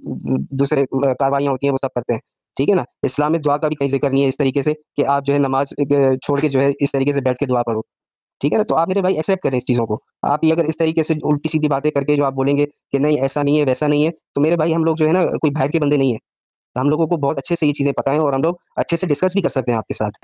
[0.58, 2.20] دوسرے کاروائیاں ہوتی ہیں وہ سب کرتے ہیں،
[2.56, 4.72] ٹھیک ہے نا؟ اسلام میں دعا کا بھی کہیں ذکر نہیں ہے اس طریقے سے
[4.96, 5.74] کہ آپ جو ہے نماز
[6.24, 7.80] چھوڑ کے جو ہے اس طریقے سے بیٹھ کے دعا پڑھو
[8.40, 10.64] ٹھیک ہے نا؟ تو آپ میرے بھائی ایکسیپٹ کریں اس چیزوں کو۔ آپ یہ اگر
[10.64, 13.42] اس طریقے سے الٹی سیدھی باتیں کر کے جو آپ بولیں گے کہ نہیں ایسا
[13.42, 15.70] نہیں ہے ویسا نہیں ہے تو میرے بھائی ہم لوگ جو ہے نا کوئی باہر
[15.70, 16.18] کے بندے نہیں ہیں۔
[16.76, 19.06] ہم لوگوں کو بہت اچھے سے یہ چیزیں پتہ ہیں اور ہم لوگ اچھے سے
[19.06, 20.18] ڈسکس بھی کر سکتے ہیں آپ کے ساتھ۔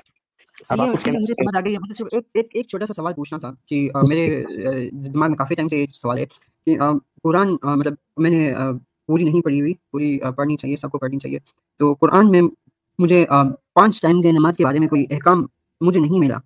[0.71, 4.43] مطلب ایک چھوٹا سا سوال پوچھنا تھا کہ میرے
[4.91, 6.25] دماغ میں کافی ٹائم سے یہ سوال ہے
[6.67, 6.77] کہ
[7.23, 8.51] قرآن مطلب میں نے
[9.07, 11.39] پوری نہیں پڑھی ہوئی پوری پڑھنی چاہیے سب کو پڑھنی چاہیے۔
[11.79, 12.41] تو قرآن میں
[12.99, 13.25] مجھے
[13.73, 15.45] پانچ ٹائم کے نماز کے بارے میں کوئی احکام
[15.81, 16.37] مجھے نہیں ملا۔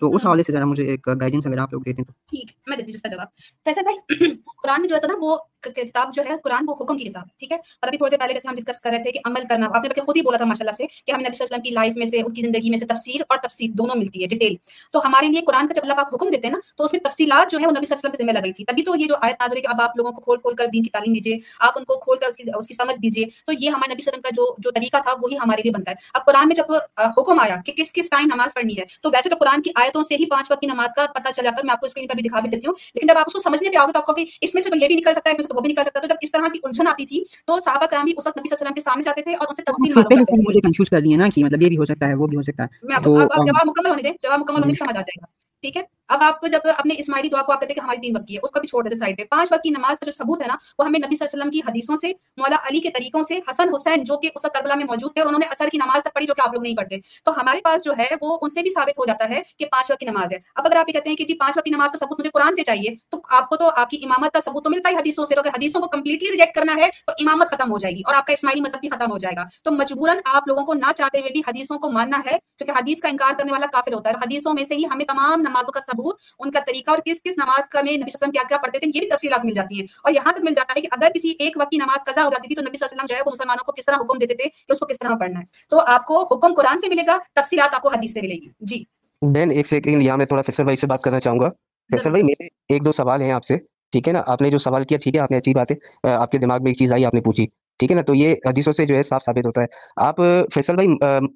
[0.00, 2.12] تو اس ہاں۔ حوالے سے ذرا مجھے ایک گائیڈنس اگر آپ لوگ دیتے ہیں تو۔
[2.28, 3.28] ٹھیک میں دیتی ہوں اس کا جواب۔
[3.66, 3.98] فیصل بھائی
[4.62, 7.38] قرآن میں جو ہے نا وہ کتاب جو ہے قرآن وہ حکم کی کتاب ہے
[7.38, 9.42] ٹھیک ہے؟ اور ابھی تھوڑے دیر پہلے جیسے ہم ڈسکس کر رہے تھے کہ عمل
[9.48, 11.54] کرنا آپ نے خود ہی بولا تھا ماشاء اللہ سے کہ ہمیں نبی صلی اللہ
[11.54, 13.96] علیہ وسلم کی لائف میں سے ان کی زندگی میں سے تفسیر اور تفسیر دونوں
[13.96, 14.54] ملتی ہے ڈیٹیل
[14.92, 17.00] تو ہمارے لیے قرآن کا جب اللہ آپ حکم دیتے ہیں نا تو اس میں
[17.00, 18.94] تفصیلات جو ہے وہ نبی صلی اللہ علیہ وسلم کی ذمہ لگائی تھی۔ تبھی تو
[18.96, 20.90] یہ جو آیت نازر ہے کہ اب آپ لوگوں کو کھول کھول کر دین کی
[20.90, 23.70] تعلیم دیجیے آپ ان کو کھول کر اس کی اس کی سمجھ دیجیے تو یہ
[23.70, 25.90] ہمارے نبی صلی اللہ علیہ وسلم کا جو جو طریقہ تھا وہی ہمارے لیے بنتا
[25.90, 26.72] ہے۔ اب قرآن میں جب
[27.18, 29.87] حکم آیا کہ کس کس ٹائم نماز پڑھنی ہے تو ویسے تو قرآن کی آیت
[29.88, 31.86] آیتوں سے ہی پانچ وقت کی نماز کا پتہ چل جاتا ہے میں آپ کو
[31.86, 33.86] اسکرین پر بھی دکھا بھی دیتی ہوں۔ لیکن جب آپ اس کو سمجھنے پہ آؤ
[33.86, 35.38] گے تو آپ کو کہ اس میں سے تو یہ بھی نکل سکتا ہے اس
[35.38, 37.06] میں سے تو وہ بھی نکل سکتا ہے۔ تو جب اس طرح کی الجھن آتی
[37.06, 39.22] تھی تو صحابہ کرام بھی اس وقت نبی صلی اللہ علیہ وسلم کے سامنے جاتے
[39.22, 41.62] تھے اور ان سے تفصیل معلوم کرتے تھے۔ مجھے کنفیوز کر دیا نا کہ مطلب
[41.62, 43.90] یہ بھی ہو سکتا ہے وہ بھی ہو سکتا ہے۔ میں آپ کو جواب مکمل
[43.90, 46.60] ہونے دیں جواب مکمل ہونے سے سمجھ آ جائے گا۔ ٹھیک ہے؟ اب آپ جب
[46.76, 48.60] اپنے اسماعیلی دعا کو آپ کہتے ہیں کہ ہماری تین وقت کی ہے، اس کا
[48.60, 50.86] بھی چھوڑ دیتے سائڈ پہ۔ پانچ وقت کی نماز کا جو ثبوت ہے نا، وہ
[50.86, 53.74] ہمیں نبی صلی اللہ علیہ وسلم کی حدیثوں سے، مولا علی کے طریقوں سے، حسن
[53.74, 56.02] حسین جو کہ اس وقت کربلا میں موجود تھے اور انہوں نے اثر کی نماز
[56.02, 58.50] تک پڑھی جو کہ آپ لوگ نہیں پڑھتے۔ تو ہمارے پاس جو ہے، وہ ان
[58.50, 60.88] سے بھی ثابت ہو جاتا ہے کہ پانچ وقت کی نماز ہے۔ اب اگر آپ
[60.88, 62.94] یہ کہتے ہیں کہ جی پانچ وقت کی نماز کا ثبوت مجھے قرآن سے چاہیے،
[63.08, 65.40] تو آپ کو تو آپ کی امامت کا ثبوت تو ملتا ہے حدیثوں سے۔ تو
[65.40, 68.26] اگر حدیثوں کو کمپلیٹلی ریجیکٹ کرنا ہے، تو امامت ختم ہو جائے گی اور آپ
[68.26, 71.18] کا اسماعیلی مذہب بھی ختم ہو جائے گا۔ تو مجبوراً آپ لوگوں کو نہ چاہتے
[71.18, 74.14] ہوئے بھی حدیثوں کو ماننا ہے، کیونکہ حدیث کا انکار کرنے والا کافر ہوتا ہے
[74.14, 77.22] اور حدیثوں میں سے ہی ہمیں تمام نمازوں کا ثبوت، ان کا طریقہ اور کس
[77.22, 79.08] کس نماز کا میں نبی صلی اللہ علیہ وسلم کیا کیا پڑھتے تھے، یہ بھی
[79.08, 81.70] تفصیلات مل جاتی ہیں۔ اور یہاں تک مل جاتا ہے کہ اگر کسی ایک وقت
[81.70, 83.30] کی نماز قضا ہو جاتی تھی تو نبی صلی اللہ علیہ وسلم جو ہے وہ
[83.30, 85.80] مسلمانوں کو کس طرح حکم دیتے تھے کہ اس کو کس طرح پڑھنا ہے۔ تو
[85.80, 88.84] آپ کو حکم قرآن سے ملے گا، تفصیلات آپ کو حدیث سے ملے گی۔ جی۔
[89.22, 91.50] بہن ایک سیکنڈ یہاں میں تھوڑا فیصل بھائی سے بات کرنا چاہوں گا۔
[91.90, 93.56] فیصل بھائی، میرے ایک دو سوال ہیں آپ سے،
[93.92, 96.10] ٹھیک ہے نا؟ آپ نے جو سوال کیا، ٹھیک ہے، آپ نے اچھی بات ہے
[96.12, 97.46] آپ کے دماغ میں ایک چیز آئی، آپ نے پوچھی۔
[97.78, 100.16] ٹھیک ہے نا؟ تو یہ حدیثوں سے جو ہے صاف ثابت ہوتا ہے۔ آپ
[100.54, 100.88] فیصل بھائی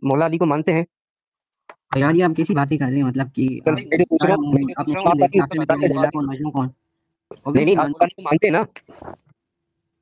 [0.02, 0.84] مولا علی کو مانتے ہیں؟
[1.96, 3.60] یار یہ آپ کیسی باتیں کر رہے ہیں؟ مطلب جی,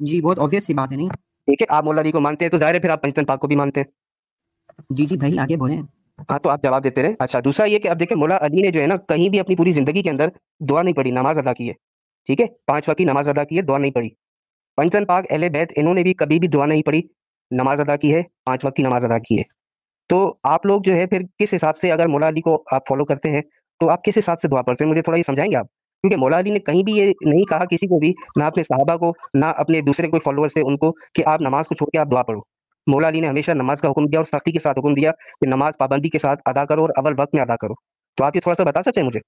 [0.00, 2.58] جی بہت سی بات ہے نہیں؟ ٹھیک ہے آپ مولا جی کو مانتے ہیں تو
[2.58, 3.86] ظاہر ہے پھر آپ پاک کو بھی مانتے ہیں۔
[4.90, 5.82] جی جی بھائی آگے بولیں۔
[6.30, 8.70] ہاں تو آپ جواب دیتے رہے۔ اچھا دوسرا یہ کہ آپ دیکھیں مولا علی نے
[8.70, 10.28] جو ہے نا کہیں بھی اپنی پوری زندگی کے اندر
[10.60, 11.72] دعا نہیں پڑھی نماز ادا کی ہے۔
[12.26, 14.08] ٹھیک ہے پانچ وقت کی نماز ادا کی ہے دعا نہیں پڑھی۔
[14.76, 17.02] پنجتن پاک اہل بیت انہوں نے بھی کبھی بھی دعا نہیں پڑھی
[17.50, 19.59] نماز ادا کی ہے پانچ وقت کی نماز ادا کی ہے۔
[20.10, 23.04] تو آپ لوگ جو ہے پھر کس حساب سے اگر مولا علی کو آپ فالو
[23.04, 23.40] کرتے ہیں،
[23.80, 25.66] تو آپ کس حساب سے دعا پڑھتے ہیں؟ مجھے تھوڑا یہ سمجھائیں گے آپ؟
[26.02, 28.96] کیونکہ مولا علی نے کہیں بھی یہ نہیں کہا کسی کو بھی، نہ اپنے صحابہ
[28.96, 31.98] کو، نہ اپنے دوسرے کوئی فالوور سے ان کو کہ آپ نماز کو چھوڑ کے
[31.98, 32.40] آپ دعا پڑھو۔
[32.86, 35.46] مولا علی نے ہمیشہ نماز کا حکم دیا اور سختی کے ساتھ حکم دیا کہ
[35.46, 37.74] نماز پابندی کے ساتھ ادا کرو اور اول وقت میں ادا کرو۔
[38.16, 39.20] تو آپ یہ تھوڑا سا بتا سکتے ہیں مجھے؟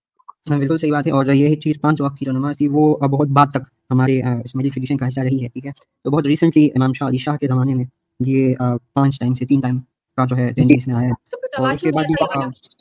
[0.51, 2.97] ہاں، بالکل صحیح بات ہے۔ اور یہ چیز پانچ وقت کی جو نماز تھی، وہ
[2.97, 5.71] بہت بعد تک ہمارے اسماعیلی ٹریڈیشن کا حصہ رہی ہے، ٹھیک ہے؟
[6.05, 7.85] تو بہت ریسنٹلی امام شاہ علی شاہ کے زمانے میں
[8.27, 8.55] یہ
[8.95, 9.75] پانچ ٹائم سے تین ٹائم
[10.17, 11.11] کا جو ہے چینجز میں آیا۔
[11.59, 12.05] اور اس کے بعد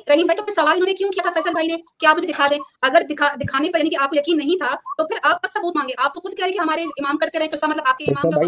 [0.09, 2.17] رحیم بھائی تو پھر سوال انہوں نے کیوں کیا تھا فیصل بھائی نے؟ کہ آپ
[2.17, 5.15] مجھے دکھا دیں؟ اگر دکھانے پر یعنی کہ آپ کو یقین نہیں تھا تو پھر
[5.23, 7.55] آپ تک ثبوت مانگے؟ آپ تو خود کہہ رہے کہ ہمارے امام کرتے رہے تو
[7.55, 8.43] اس کا مطلب آپ کے امام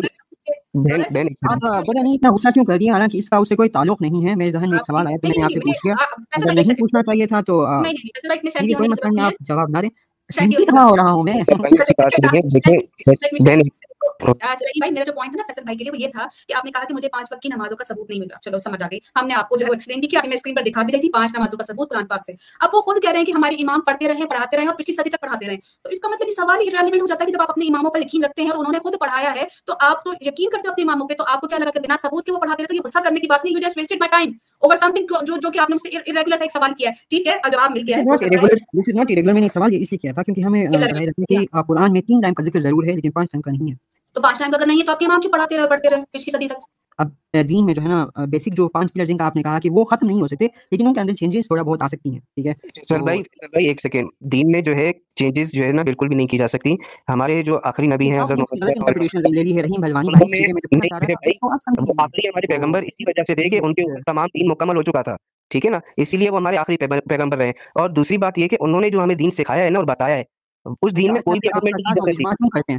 [1.76, 4.02] آپ بڑا نہیں اتنا غصہ کیوں کر دیا؟ حالانکہ اس کا اس سے کوئی تعلق
[4.02, 5.96] نہیں ہے۔ میرے ذہن میں ایک سوال آیا تو میں نے آپ سے پوچھ لیا۔
[6.32, 7.66] اگر نہیں پوچھنا چاہیے تھا تو
[8.74, 9.90] کوئی مسئلہ نہیں آپ جواب نہ دیں
[10.72, 11.34] ہو رہا ہوں میں
[14.26, 16.72] بھائی میرا جو پوائنٹ نا فیصل بھائی کے لیے وہ یہ تھا کہ آپ نے
[16.72, 19.00] کہا کہ مجھے پانچ وقت کی نمازوں کا ثبوت نہیں ملا۔ چلو سمجھ آ گئی
[19.16, 21.02] ہم نے آپ کو جو ہے ایکسپلین بھی کیا میں اسکرین پر دکھا بھی رہی
[21.02, 23.32] تھی پانچ نمازوں کا ثبوت قرآن پاک سے۔ اب وہ خود کہہ رہے ہیں کہ
[23.36, 26.08] ہمارے امام پڑھتے رہے پڑھاتے رہے اور پچھلی صدی تک پڑھاتے رہے۔ تو اس کا
[26.08, 28.24] مطلب یہ سوال ہی ریلیونٹ ہو جاتا ہے کہ جب آپ اپنے اماموں پر یقین
[28.24, 30.84] رکھتے ہیں اور انہوں نے خود پڑھایا ہے تو آپ تو یقین کرتے ہو اپنے
[30.84, 32.76] اماموں پہ تو آپ کو کیا لگا کہ بنا ثبوت کے وہ پڑھاتے رہے تو
[32.76, 35.52] یہ غصہ کرنے کی بات نہیں you just wasted my time over something جو جو
[35.52, 37.98] کہ آپ نے مجھ سے ارریگولر ایک سوال کیا ہے۔ ٹھیک ہے جواب مل گیا
[37.98, 38.04] ہے۔
[38.80, 40.66] دس از ناٹ ارریگولر میں نے سوال یہ اس لیے کیا تھا کیونکہ ہمیں
[41.68, 44.22] قرآن میں تین ٹائم کا ذکر ضرور ہے لیکن پانچ ٹائم کا نہیں ہے۔ تو
[44.22, 46.32] پانچ ٹائم اگر نہیں ہے تو آپ کے امام کیوں پڑھاتے رہے پڑھتے رہے پچھلی
[46.32, 46.62] صدی تک؟
[47.00, 47.10] اب
[47.50, 49.70] دین میں جو ہے نا بیسک جو پانچ پلر جن کا آپ نے کہا کہ
[49.70, 52.20] وہ ختم نہیں ہو سکتے لیکن ان کے اندر چینجز تھوڑا بہت آ سکتی ہیں
[52.20, 52.54] ٹھیک ہے؟
[52.84, 56.08] سر بھائی سر بھائی ایک سیکنڈ دین میں جو ہے چینجز جو ہے نا بالکل
[56.08, 56.76] بھی نہیں کی جا سکتی۔
[57.10, 58.40] ہمارے جو آخری نبی ہیں حضرت
[61.98, 65.02] آخری ہمارے پیغمبر اسی وجہ سے تھے کہ ان کے تمام دین مکمل ہو چکا
[65.02, 65.16] تھا
[65.50, 68.58] ٹھیک ہے نا؟ اسی لیے وہ ہمارے آخری پیغمبر رہے۔ اور دوسری بات یہ کہ
[68.60, 70.24] انہوں نے جو ہمیں دین سکھایا ہے نا اور بتایا ہے
[70.82, 72.76] اس دین میں کوئی بھی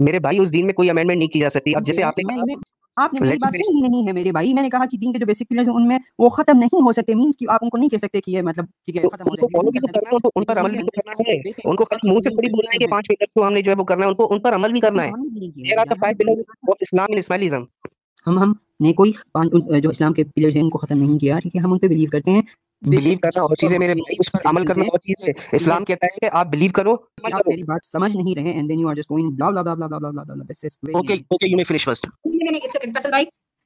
[0.00, 2.54] میرے بھائی اس دین میں کوئی امینڈمنٹ نہیں کی جا سکتی۔ اب جیسے آپ نے
[2.96, 5.26] آپ نے میری بات نہیں ہے میرے بھائی۔ میں نے کہا کہ دین کے جو
[5.26, 7.78] بیسک پلرز ہیں ان میں وہ ختم نہیں ہو سکتے۔ مینس کہ آپ ان کو
[7.78, 9.58] نہیں کہہ سکتے کہ یہ مطلب ٹھیک ہے ختم ہو جائے۔
[10.36, 12.78] ان پر عمل بھی تو کرنا ہے۔ ان کو خالی منہ سے تھوڑی بولنا ہے
[12.78, 14.54] کہ پانچ پلرز کو ہم نے جو ہے وہ کرنا ہے ان کو ان پر
[14.54, 15.10] عمل بھی کرنا ہے۔
[16.80, 17.62] اسلام ان اسماعیلزم
[18.26, 19.12] ہم ہم نے کوئی
[19.80, 21.88] جو اسلام کے پلرز ہیں ان کو ختم نہیں کیا۔ ٹھیک ہے ہم ان پہ
[21.88, 22.42] بلیو کرتے ہیں۔
[22.82, 26.18] بلیو کرنا اور چیزیں میرے اس پر عمل کرنا اور چیز ہے اسلام کہتا ہے
[26.18, 26.94] کہ آپ بلیو کرو
[27.32, 29.86] آپ میری بات سمجھ نہیں رہے and then you are just going blah blah blah
[29.86, 33.10] blah blah blah this is okay okay you me finish first نہیں نہیں اٹس فیصل
[33.10, 33.24] بھائی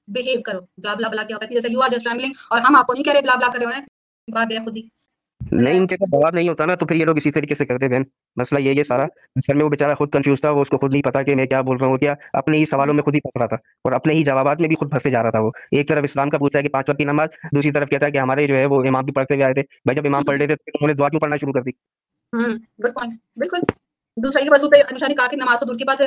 [0.08, 2.76] بہیو کرو بلا بلا بلا کیا ہوتا ہے جیسے یو ار جسٹ ریمبلنگ اور ہم
[2.76, 3.82] آپ کو نہیں کہہ رہے بلا بلا کر رہے ہیں
[4.28, 4.82] بات گیا خود ہی
[5.52, 7.66] نہیں ان کے پاس جواب نہیں ہوتا نا تو پھر یہ لوگ اسی طریقے سے
[7.66, 8.02] کرتے بہن
[8.36, 9.02] مسئلہ یہ ہے سارا
[9.36, 11.46] اصل میں وہ بیچارہ خود کنفیوز تھا وہ اس کو خود نہیں پتا کہ میں
[11.46, 13.92] کیا بول رہا ہوں کیا اپنے ہی سوالوں میں خود ہی پھنس رہا تھا اور
[13.92, 16.38] اپنے ہی جوابات میں بھی خود پھنسے جا رہا تھا وہ ایک طرف اسلام کا
[16.38, 18.64] پوچھتا ہے کہ پانچ وقت کی نماز دوسری طرف کہتا ہے کہ ہمارے جو ہے
[18.66, 20.88] وہ امام بھی پڑھتے ہوئے آئے تھے بھائی جب امام پڑھ رہے تھے تو انہوں
[20.88, 21.72] نے دعا کیوں پڑھنا شروع کر دی
[23.38, 23.60] بالکل
[24.16, 26.02] دوسرے کے وضو پہ انوشا نے کہا کہ نماز تو دور کے بعد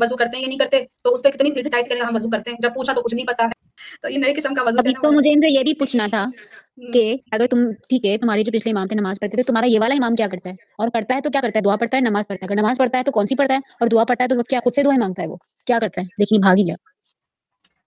[0.00, 2.50] وضو کرتے ہیں یا نہیں کرتے تو اس پہ کتنی کریٹیسائز کریں ہم وضو کرتے
[2.50, 3.62] ہیں جب پوچھا تو کچھ نہیں پتا ہے
[4.02, 6.24] تو یہ نئے قسم کا وضو ابھی تو مجھے ان سے یہ بھی پوچھنا تھا
[6.78, 9.80] کہ اگر تم ٹھیک ہے تمہارے جو پچھلے امام تھے نماز پڑھتے تھے تمہارا یہ
[9.80, 12.02] والا امام کیا کرتا ہے؟ اور کرتا ہے تو کیا کرتا ہے؟ دعا پڑھتا ہے
[12.02, 14.24] نماز پڑھتا ہے۔ اگر نماز پڑھتا ہے تو کون سی پڑھتا ہے؟ اور دعا پڑھتا
[14.24, 16.66] ہے تو کیا خود سے دعائیں مانگتا ہے وہ؟ کیا کرتا ہے؟ دیکھیے بھاگ ہی
[16.66, 16.74] گیا۔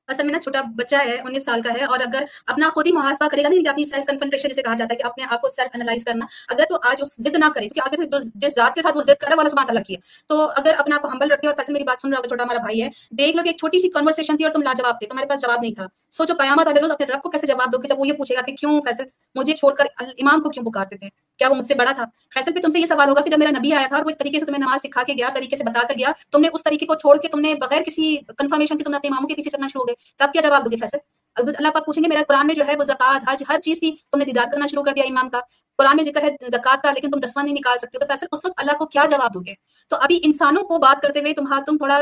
[0.07, 2.91] اصل میں نا چھوٹا بچہ ہے انیس سال کا ہے اور اگر اپنا خود ہی
[2.91, 5.49] محاسبہ کرے گا نہیں اپنی سیلف کنفنٹریشن جسے کہا جاتا ہے کہ اپنے آپ کو
[5.49, 8.75] سیلف انالائز کرنا اگر تو آج اس ضد نہ کرے کیونکہ آگے سے جس ذات
[8.75, 9.95] کے ساتھ وہ ضد کرے والا سماعت الگ ہے۔
[10.27, 12.43] تو اگر اپنے آپ کو ہمبل رکھے اور پیسے میری بات سن رہا ہوگا چھوٹا
[12.43, 15.07] ہمارا بھائی ہے دیکھ لو کہ ایک چھوٹی سی کنورسیشن تھی اور تم لاجواب تھے
[15.07, 17.77] تمہارے پاس جواب نہیں تھا۔ سوچو قیامت والے روز اپنے رب کو کیسے جواب دو
[17.77, 19.03] کہ جب وہ یہ پوچھے گا کہ کیوں فیصل
[19.35, 22.53] مجھے چھوڑ کر امام کو کیوں پکارتے تھے؟ کیا وہ مجھ سے بڑا تھا؟ فیصل
[22.53, 24.19] پہ تم سے یہ سوال ہوگا کہ جب میرا نبی آیا تھا اور وہ ایک
[24.19, 26.63] طریقے سے تمہیں نماز سکھا کے گیا، طریقے سے بتا کر گیا، تم نے اس
[26.63, 29.35] طریقے کو چھوڑ کے تم نے بغیر کسی کنفرمیشن کے تم نے اپنے اماموں کے
[29.35, 30.97] پیچھے چلنا شروع ہو گئے، تب کیا جواب دو گے فیصل؟
[31.37, 33.91] اللہ پاک پوچھیں گے میرا قرآن میں جو ہے وہ زکات حج، ہر چیز تھی
[34.11, 35.39] تم نے دیدار کرنا شروع کر دیا امام کا۔
[35.79, 38.45] قرآن میں ذکر ہے زکات کا، لیکن تم دسواں نہیں نکال سکتے تو فیصل، اس
[38.45, 39.53] وقت اللہ کو کیا جواب دو گے؟
[39.91, 41.97] تو ابھی انسانوں کو بات کرتے ہوئے تم تم تھوڑا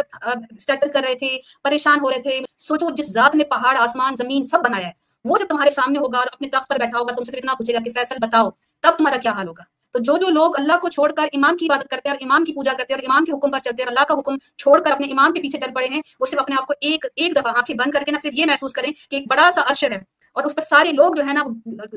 [0.57, 4.43] اسٹیٹل کر رہے تھے، پریشان ہو رہے تھے۔ سوچو، جس ذات نے پہاڑ، آسمان، زمین
[4.43, 4.91] سب بنایا ہے،
[5.25, 7.73] وہ جب تمہارے سامنے ہوگا اور اپنے تخت پر بیٹھا ہوگا، تم سے اتنا پوچھے
[7.73, 8.49] گا کہ فیصل بتاؤ،
[8.83, 9.63] تب تمہارا کیا حال ہوگا؟
[9.95, 12.45] تو جو جو لوگ اللہ کو چھوڑ کر امام کی عبادت کرتے ہیں اور امام
[12.45, 14.37] کی پوجا کرتے ہیں اور امام کے حکم پر چلتے ہیں اور اللہ کا حکم
[14.57, 17.05] چھوڑ کر اپنے امام کے پیچھے چل پڑے ہیں، وہ صرف اپنے آپ کو ایک
[17.15, 19.61] ایک دفعہ آنکھیں بند کر کے نہ صرف یہ محسوس کریں کہ ایک بڑا سا
[19.73, 19.99] اشر ہے
[20.35, 21.43] اور اس پر سارے لوگ جو ہے نا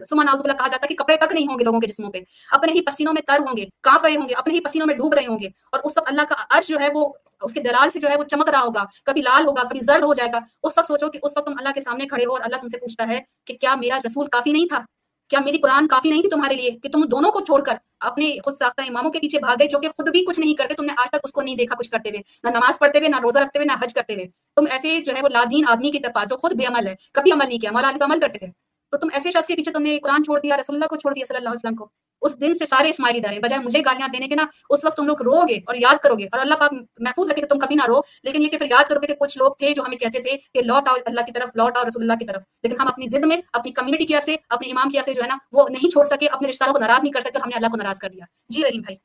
[0.08, 2.10] سما نازب اللہ کہا جاتا ہے کہ کپڑے تک نہیں ہوں گے لوگوں کے جسموں
[2.10, 2.18] پہ،
[2.50, 4.94] اپنے ہی پسینوں میں تر ہوں گے کہاں پڑے ہوں گے، اپنے ہی پسینوں میں
[4.96, 7.08] ڈوب رہے ہوں گے اور اس وقت اللہ کا عرش جو ہے وہ،
[7.42, 10.04] اس کے جلال سے جو ہے وہ چمک رہا ہوگا، کبھی لال ہوگا، کبھی زرد
[10.04, 12.32] ہو جائے گا، اس وقت سوچو کہ اس وقت تم اللہ کے سامنے کھڑے ہو
[12.32, 14.82] اور اللہ تم سے پوچھتا ہے کہ کیا میرا رسول کافی نہیں تھا؟
[15.28, 18.36] کیا میری قرآن کافی نہیں تھی تمہارے لیے کہ تم دونوں کو چھوڑ کر اپنے
[18.44, 20.92] خود ساختہ اماموں کے پیچھے بھاگے جو کہ خود بھی کچھ نہیں کرتے؟ تم نے
[20.96, 23.38] آج تک اس کو نہیں دیکھا کچھ کرتے ہوئے، نہ نماز پڑھتے ہوئے، نہ روزہ
[23.38, 24.26] رکھتے ہوئے، نہ حج کرتے ہوئے۔
[24.56, 27.32] تم ایسے جو ہے وہ لادین آدمی کے پاس جو خود بے عمل ہے، کبھی
[27.32, 28.46] عمل نہیں کیا، مولا علی تو عمل کرتے تھے۔
[28.90, 31.14] تو تم ایسے شخص کے پیچھے تم نے قرآن چھوڑ دیا، رسول اللہ کو چھوڑ
[31.14, 31.88] دیا صلی اللہ علیہ وسلم کو؟
[32.22, 35.06] اس دن سے سارے اسماعیلی ڈرے۔ بجائے مجھے گالیاں دینے کے نا، اس وقت تم
[35.06, 37.76] لوگ رو گے اور یاد کرو گے۔ اور اللہ پاک محفوظ رکھے کہ تم کبھی
[37.76, 39.96] نہ رو۔ لیکن یہ کہ پھر یاد کرو گے کہ کچھ لوگ تھے جو ہمیں
[39.96, 42.80] کہتے تھے کہ لوٹ آؤ اللہ کی طرف، لوٹ آؤ رسول اللہ کی طرف۔ لیکن
[42.80, 45.36] ہم اپنی ضد میں، اپنی کمیونٹی کی سے، اپنے امام کی سے جو ہے نا،
[45.52, 47.66] وہ نہیں چھوڑ سکے، اپنے رشتہ داروں کو ناراض نہیں کر سکے ہم نے اللہ
[47.66, 48.96] کو ناراض کر دیا۔ جی رحیم بھائی۔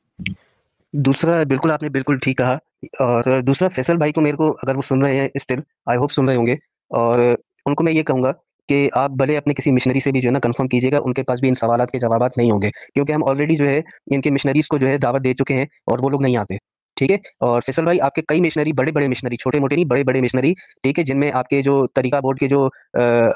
[0.92, 4.76] دوسرا، بالکل آپ نے بالکل ٹھیک کہا۔ اور دوسرا، فیصل بھائی کو میرے کو اگر
[4.76, 6.52] وہ سن رہے ہیں اسٹل آئی ہوپ سن رہے ہوں گے۔
[6.88, 7.18] اور
[7.66, 8.32] ان کو میں یہ کہوں گا
[8.68, 11.12] کہ آپ بھلے اپنے کسی مشنری سے بھی جو ہے نا کنفرم کیجیے گا ان
[11.14, 13.78] کے پاس بھی ان سوالات کے جوابات نہیں ہوں گے۔ کیونکہ ہم آلریڈی جو ہے
[14.14, 16.56] ان کے مشنریز کو جو ہے دعوت دے چکے ہیں اور وہ لوگ نہیں آتے۔
[16.96, 19.84] ٹھیک ہے؟ اور فیصل بھائی آپ کے کئی مشنری بڑے بڑے مشنری چھوٹے موٹے نہیں
[19.84, 20.52] بڑے بڑے مشنری
[20.82, 22.68] ٹھیک ہے جن میں آپ کے جو طریقہ بورڈ کے جو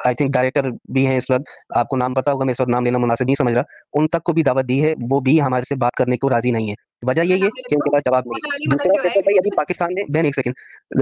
[0.04, 2.68] آئی تھنک ڈائریکٹر بھی ہیں اس وقت آپ کو نام پتا ہوگا میں اس وقت
[2.68, 3.62] نام لینا مناسب نہیں سمجھ رہا۔
[3.92, 6.50] ان تک کو بھی دعوت دی ہے وہ بھی ہمارے سے بات کرنے کو راضی
[6.50, 6.74] نہیں ہے۔
[7.06, 10.02] وجہ یہ ہے کہ ان کے پاس جواب نہیں۔ دوسرا فیصل بھائی ابھی پاکستان میں
[10.14, 10.54] بہن ایک سیکنڈ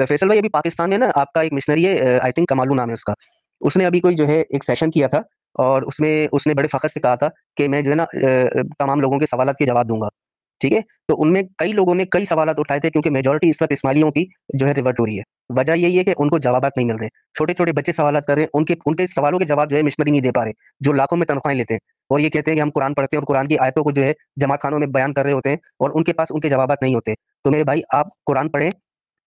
[0.09, 2.89] فیصل بھائی ابھی پاکستان میں نا آپ کا ایک مشنری ہے آئی تھنک کمالو نام
[2.89, 3.13] ہے اس کا۔
[3.61, 5.19] اس نے ابھی کوئی جو ہے ایک سیشن کیا تھا
[5.55, 8.05] اور اس میں اس نے بڑے فخر سے کہا تھا کہ میں جو ہے نا
[8.79, 10.09] تمام لوگوں کے سوالات کے جواب دوں گا۔
[10.61, 13.63] ٹھیک ہے؟ تو ان میں کئی لوگوں نے کئی سوالات اٹھائے تھے کیونکہ میجورٹی اس
[13.63, 14.25] وقت اسماعیلیوں کی
[14.59, 16.97] جو ہے ریورٹ ہو رہی ہے۔ وجہ یہی ہے کہ ان کو جوابات نہیں مل
[16.97, 19.71] رہے۔ چھوٹے چھوٹے بچے سوالات کر رہے ہیں، ان کے ان کے سوالوں کے جواب
[19.71, 20.51] جو ہے مشنری نہیں دے پا رہے،
[20.81, 21.79] جو لاکھوں میں تنخواہیں لیتے ہیں۔
[22.11, 24.03] اور یہ کہتے ہیں کہ ہم قرآن پڑھتے ہیں اور قرآن کی آیتوں کو جو
[24.05, 26.49] ہے جماعت خانوں میں بیان کر رہے ہوتے ہیں اور ان کے پاس ان کے
[26.49, 28.71] جوابات نہیں ہوتے۔ تو میرے بھائی، آپ قرآن پڑھیں،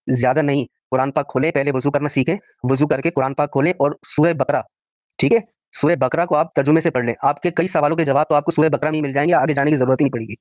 [0.07, 3.71] زیادہ نہیں۔ قرآن پاک کھولیں پہلے وضو کرنا سیکھیں، وضو کر کے قرآن پاک کھولیں
[3.71, 4.61] اور سورہ بکرا
[5.19, 5.39] ٹھیک ہے؟
[5.73, 8.35] سورہ بکرا کو آپ ترجمے سے پڑھ لیں۔ آپ کے کئی سوالوں کے جواب تو
[8.35, 10.23] آپ کو سورہ بکرا میں مل جائیں گے، آگے جانے کی ضرورت ہی نہیں پڑے
[10.23, 10.35] گی،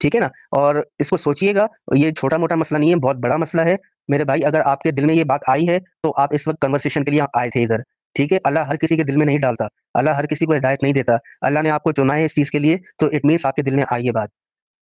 [0.00, 3.16] ٹھیک ہے نا؟ اور اس کو سوچیے گا، یہ چھوٹا موٹا مسئلہ نہیں ہے، بہت
[3.16, 3.74] بڑا مسئلہ ہے۔
[4.08, 6.60] میرے بھائی، اگر آپ کے دل میں یہ بات آئی ہے تو آپ اس وقت
[6.60, 7.82] کنورسیشن کے لیے آئے تھے ادھر،
[8.16, 10.82] ٹھیک ہے؟ اللہ ہر کسی کے دل میں نہیں ڈالتا، اللہ ہر کسی کو ہدایت
[10.82, 13.46] نہیں دیتا۔ اللہ نے آپ کو چنا ہے اس چیز کے لیے، تو اٹ مینس
[13.46, 14.28] آپ کے دل میں آئی ہے بات،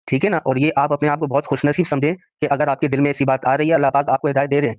[0.07, 2.68] ٹھیک ہے نا؟ اور یہ آپ اپنے آپ کو بہت خوش نصیب سمجھیں کہ اگر
[2.68, 4.61] آپ کے دل میں ایسی بات آ رہی ہے، اللہ پاک آپ کو ہدایت دے
[4.61, 4.76] رہے ہیں۔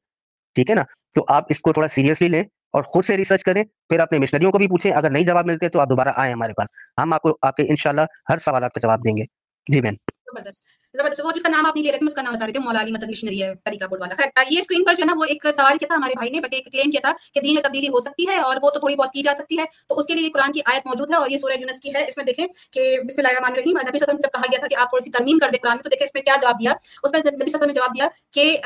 [0.57, 0.82] ٹھیک ہے نا؟
[1.16, 2.42] تو آپ اس کو تھوڑا سیریسلی لیں
[2.72, 5.68] اور خود سے ریسرچ کریں، پھر اپنے مشنریوں کو بھی پوچھیں، اگر نہیں جواب ملتے
[5.68, 6.68] تو آپ دوبارہ آئیں ہمارے پاس۔
[7.02, 8.00] ہم آپ کو، آپ کے انشاءاللہ
[8.30, 9.24] ہر سوالات کا جواب دیں گے۔
[9.72, 10.62] جی بہن۔ زبردست۔
[10.97, 12.53] مطلب وہ جس کا نام آپ نہیں لے رہے تھے اس کا نام بتا رہے
[12.53, 15.07] تھے مولا علی مدد مشنری ہے طریقہ بورڈ والا۔ خیر یہ اسکرین پر جو ہے
[15.07, 17.40] نا وہ ایک سوال کیا تھا ہمارے بھائی نے بلکہ ایک کلیم کیا تھا کہ
[17.40, 19.64] دین میں تبدیلی ہو سکتی ہے اور وہ تو تھوڑی بہت کی جا سکتی ہے۔
[19.88, 22.05] تو اس کے لیے قرآن کی آیت موجود ہے اور یہ سورہ یونس کی ہے۔
[22.09, 24.51] اس میں دیکھیں کہ بسم اللہ الرحمن الرحیم نبی صلی اللہ علیہ وسلم سے کہا
[24.51, 26.22] گیا تھا کہ آپ تھوڑی سی ترمیم کر دیں قرآن میں، تو دیکھیں اس میں
[26.22, 26.72] کیا جواب دیا۔
[27.03, 28.57] اس میں نبی صلی اللہ علیہ وسلم نے جواب دیا کہ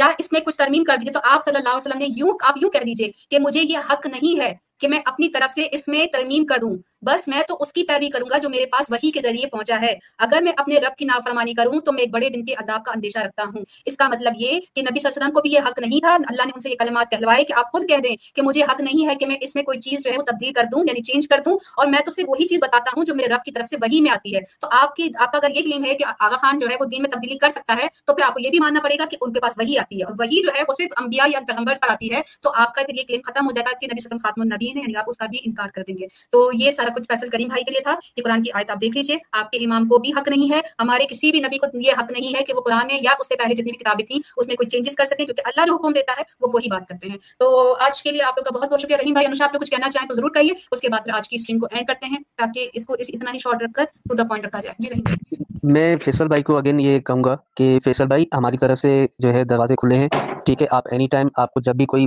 [0.00, 2.36] یا اس میں کچھ ترمیم کر دیجیے تو آپ صلی اللہ علیہ وسلم نے یوں،
[2.42, 5.66] آپ یوں کہہ دیجیے کہ مجھے یہ حق نہیں ہے۔ کہ میں اپنی طرف سے
[5.72, 8.66] اس میں ترمیم کر دوں۔ بس میں تو اس کی پیروی کروں گا جو میرے
[8.66, 12.00] پاس وہی کے ذریعے پہنچا ہے۔ اگر میں اپنے رب کی نافرمانی کروں تو میں
[12.00, 15.00] ایک بڑے دن کے عذاب کا اندیشہ رکھتا ہوں۔ اس کا مطلب یہ کہ نبی
[15.00, 16.76] صلی اللہ علیہ وسلم کو بھی یہ حق نہیں تھا، اللہ نے ان سے یہ
[16.78, 19.54] کلمات کہلوائے کہ آپ خود کہہ دیں کہ مجھے حق نہیں ہے کہ میں اس
[19.54, 22.00] میں کوئی چیز جو ہے وہ تبدیل کر دوں یعنی چینج کر دوں، اور میں
[22.06, 24.34] تو صرف وہی چیز بتاتا ہوں جو میرے رب کی طرف سے وہی میں آتی
[24.36, 26.76] ہے۔ تو آپ کی، آپ کا اگر یہ کلیم ہے کہ آغا خان جو ہے
[26.80, 28.98] وہ دین میں تبدیلی کر سکتا ہے، تو پھر آپ کو یہ بھی ماننا پڑے
[28.98, 31.26] گا کہ ان کے پاس وہی آتی ہے۔ اور وہی جو ہے وہ صرف انبیاء
[31.32, 33.78] یا پیغمبر پر آتی ہے، تو آپ کا پھر یہ کلیم ختم ہو جائے گا
[33.78, 35.38] کہ نبی صلی اللہ علیہ وسلم خاتم النبی دین ہے یعنی آپ اس کا بھی
[35.44, 38.22] انکار کر دیں گے۔ تو یہ سارا کچھ فیصل کریم بھائی کے لیے تھا۔ یہ
[38.22, 41.04] قرآن کی آیت آپ دیکھ لیجیے آپ کے امام کو بھی حق نہیں ہے، ہمارے
[41.10, 43.34] کسی بھی نبی کو یہ حق نہیں ہے کہ وہ قرآن میں یا اس سے
[43.36, 45.92] پہلے جتنی بھی کتابیں تھیں، اس میں کوئی چینجز کر سکیں، کیونکہ اللہ جو حکم
[45.92, 48.70] دیتا ہے، وہ وہی بات کرتے ہیں۔ تو آج کے لیے آپ لوگ کا بہت
[48.70, 50.88] بہت شکریہ۔ رحیم بھائی، انوشا، آپ لوگ کچھ کہنا چاہیں تو ضرور کہیے۔ اس کے
[50.88, 53.38] بعد پھر آج کی اسٹریم کو اینڈ کرتے ہیں، تاکہ اس کو اس اتنا ہی
[53.38, 56.56] شارٹ رکھ کر ٹو دا پوائنٹ رکھا جائے۔ جی رحیم بھائی۔ میں فیصل بھائی کو
[56.56, 60.08] اگین یہ کہوں گا کہ فیصل بھائی، ہماری طرف سے جو ہے دروازے کھلے ہیں۔
[60.44, 62.06] ٹھیک ہے، آپ اینی ٹائم آپ کو جب بھی کوئی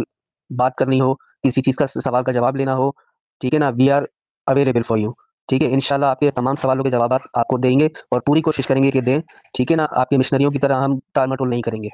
[0.49, 1.13] بات کرنی ہو
[1.43, 2.89] کسی چیز کا سوال کا جواب لینا ہو،
[3.41, 4.03] ٹھیک ہے نا؟ We are
[4.47, 5.11] available for you
[5.49, 8.41] ٹھیک ہے؟ انشاءاللہ آپ کے تمام سوالوں کے جوابات آپ کو دیں گے اور پوری
[8.41, 9.19] کوشش کریں گے کہ دیں،
[9.53, 11.89] ٹھیک ہے نا؟ آپ کے مشنریوں کی طرح ہم ٹال مٹول نہیں کریں گے،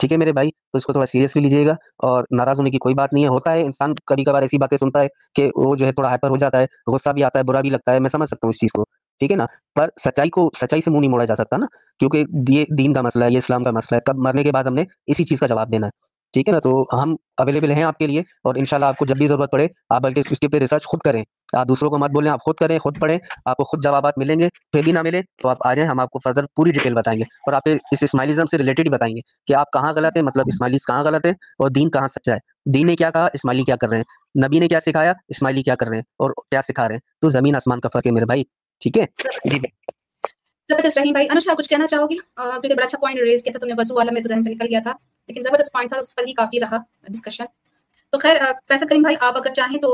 [0.00, 2.78] ٹھیک ہے میرے بھائی؟ تو اس کو تھوڑا سیریسلی لیجیے گا اور ناراض ہونے کی
[2.78, 5.76] کوئی بات نہیں ہے، ہوتا ہے، انسان کبھی کبھار ایسی باتیں سنتا ہے کہ وہ
[5.76, 8.00] جو ہے تھوڑا ہائپر ہو جاتا ہے، غصہ بھی آتا ہے، برا بھی لگتا ہے،
[8.00, 8.84] میں سمجھ سکتا ہوں اس چیز کو،
[9.20, 11.66] ٹھیک ہے نا؟ پر سچائی کو، سچائی سے منہ نہیں موڑا جا سکتا نا،
[12.00, 14.64] کیونکہ یہ دین کا مسئلہ ہے، یہ اسلام کا مسئلہ ہے، کب مرنے کے بعد
[14.64, 17.82] ہم نے اسی چیز کا جواب دینا ہے۔ ٹھیک ہے نا؟ تو ہم اویلیبل ہیں
[17.82, 20.48] آپ کے لیے اور انشاءاللہ آپ کو جب بھی ضرورت پڑے آپ بلکہ اس کے
[20.48, 21.22] پہ ریسرچ خود کریں۔
[21.52, 24.38] آپ دوسروں کو مت بولیں، آپ خود کریں، خود پڑھیں، آپ کو خود جوابات ملیں
[24.38, 26.94] گے، پھر بھی نہ ملے تو آپ آ جائیں، ہم آپ کو فردر پوری ڈیٹیل
[26.94, 30.22] بتائیں گے اور آپ اس اسماعیلزم سے ریلیٹڈ بتائیں گے کہ آپ کہاں غلط ہیں
[30.22, 33.64] مطلب اسماعیلیز کہاں غلط ہے اور دین کہاں سچا ہے۔ دین نے کیا کہا؟ اسماعیلی
[33.64, 34.04] کیا کر رہے ہیں؟
[34.46, 37.30] نبی نے کیا سکھایا؟ اسماعیلی کیا کر رہے ہیں اور کیا سکھا رہے ہیں؟ تو
[37.30, 38.42] زمین آسمان کا فرق ہے میرے بھائی،
[38.80, 39.06] ٹھیک ہے؟
[39.50, 39.58] جی۔
[40.70, 43.60] زبردست رحیم بھائی، انوشا کچھ کہنا چاہو گی؟ کیونکہ بڑا اچھا پوائنٹ ریز کیا تھا
[43.60, 44.92] تم نے، وضو والا میں تو ذہن سے نکل گیا تھا۔
[45.28, 47.44] لیکن زبردست پوائنٹ تھا اس پر ہی کافی رہا ڈسکشن
[48.16, 48.36] تو خیر
[48.68, 49.88] فیصل کریم بھائی، آپ اگر چاہیں تو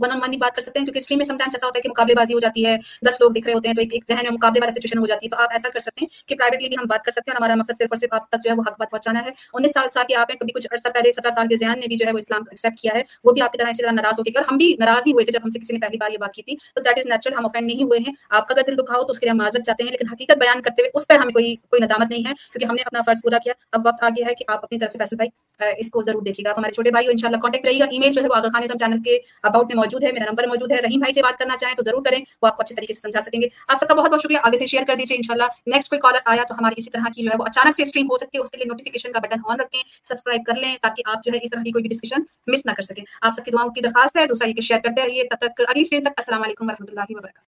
[0.00, 1.82] ون آن ون ہی بات کر سکتے ہیں، کیونکہ اسٹریم میں سمٹائمس ایسا ہوتا ہے
[1.82, 2.76] کہ مقابلے بازی ہو جاتی ہے،
[3.08, 5.26] دس لوگ دکھ رہے ہوتے ہیں، تو ایک ذہن میں مقابلے والا سچویشن ہو جاتی
[5.26, 7.34] ہے، تو آپ ایسا کر سکتے ہیں کہ پرائیویٹلی بھی ہم بات کر سکتے ہیں
[7.34, 9.30] اور ہمارا مقصد صرف اور صرف آپ تک جو ہے وہ حق بات پہنچانا ہے۔
[9.54, 11.86] انیس سال سال کے آپ ہیں، کبھی کچھ عرصہ پہلے سترہ سال کے ذہن نے
[11.88, 13.92] بھی جو ہے وہ اسلام ایکسیپٹ کیا ہے، وہ بھی آپ کی طرح اسی طرح
[13.92, 15.80] ناراض ہو کے، اور ہم بھی ناراض ہی ہوئے تھے جب ہم سے کسی نے
[15.86, 18.14] پہلی بار یہ بات کی تھی۔ تو دیٹ از نیچرل ہم افینڈ نہیں ہوئے ہیں۔
[18.30, 20.08] آپ کا اگر دل دکھا ہو تو اس کے لیے ہم معذرت چاہتے ہیں، لیکن
[20.12, 22.82] حقیقت بیان کرتے ہوئے اس پر ہمیں کوئی کوئی ندامت نہیں ہے، کیونکہ ہم نے
[22.86, 25.16] اپنا فرض پورا کیا۔ اب وقت آ گیا ہے کہ آپ اپنی طرف سے فیصل
[25.16, 25.30] بھائی
[25.78, 27.98] اس کو ضرور دیکھیے گا۔ ہمارے چھوٹے بھائی ان شاء اللہ کانٹیکٹ رہے گا ای
[27.98, 30.72] میل جو ہے وہ آگا خان چینل کے اباؤٹ میں موجود ہے میرا نمبر موجود
[30.72, 32.94] ہے رحیم بھائی سے بات کرنا چاہیں تو ضرور کریں وہ آپ کو اچھے طریقے
[32.94, 35.16] سے سمجھا سکیں گے آپ سب کا بہت بہت شکریہ آگے سے شیئر کر دیجیے
[35.16, 37.44] ان شاء اللہ نیکسٹ کوئی کالر آیا تو ہماری اسی طرح کی جو ہے وہ
[37.44, 40.46] اچانک سے اسٹریم ہو سکتی ہے اس کے لیے نوٹیفکیشن کا بٹن آن رکھیں سبسکرائب
[40.46, 42.82] کر لیں تاکہ آپ جو ہے اس طرح کی کوئی بھی ڈسکشن مس نہ کر
[42.82, 45.36] سکیں آپ سب کی دعاؤں کی درخواست ہے دوسرا یہ کہ شیئر کرتے رہیے تب
[45.36, 47.38] تک اگلی اسٹریم تک السلام علیکم و رحمۃ اللہ وبرکاتہ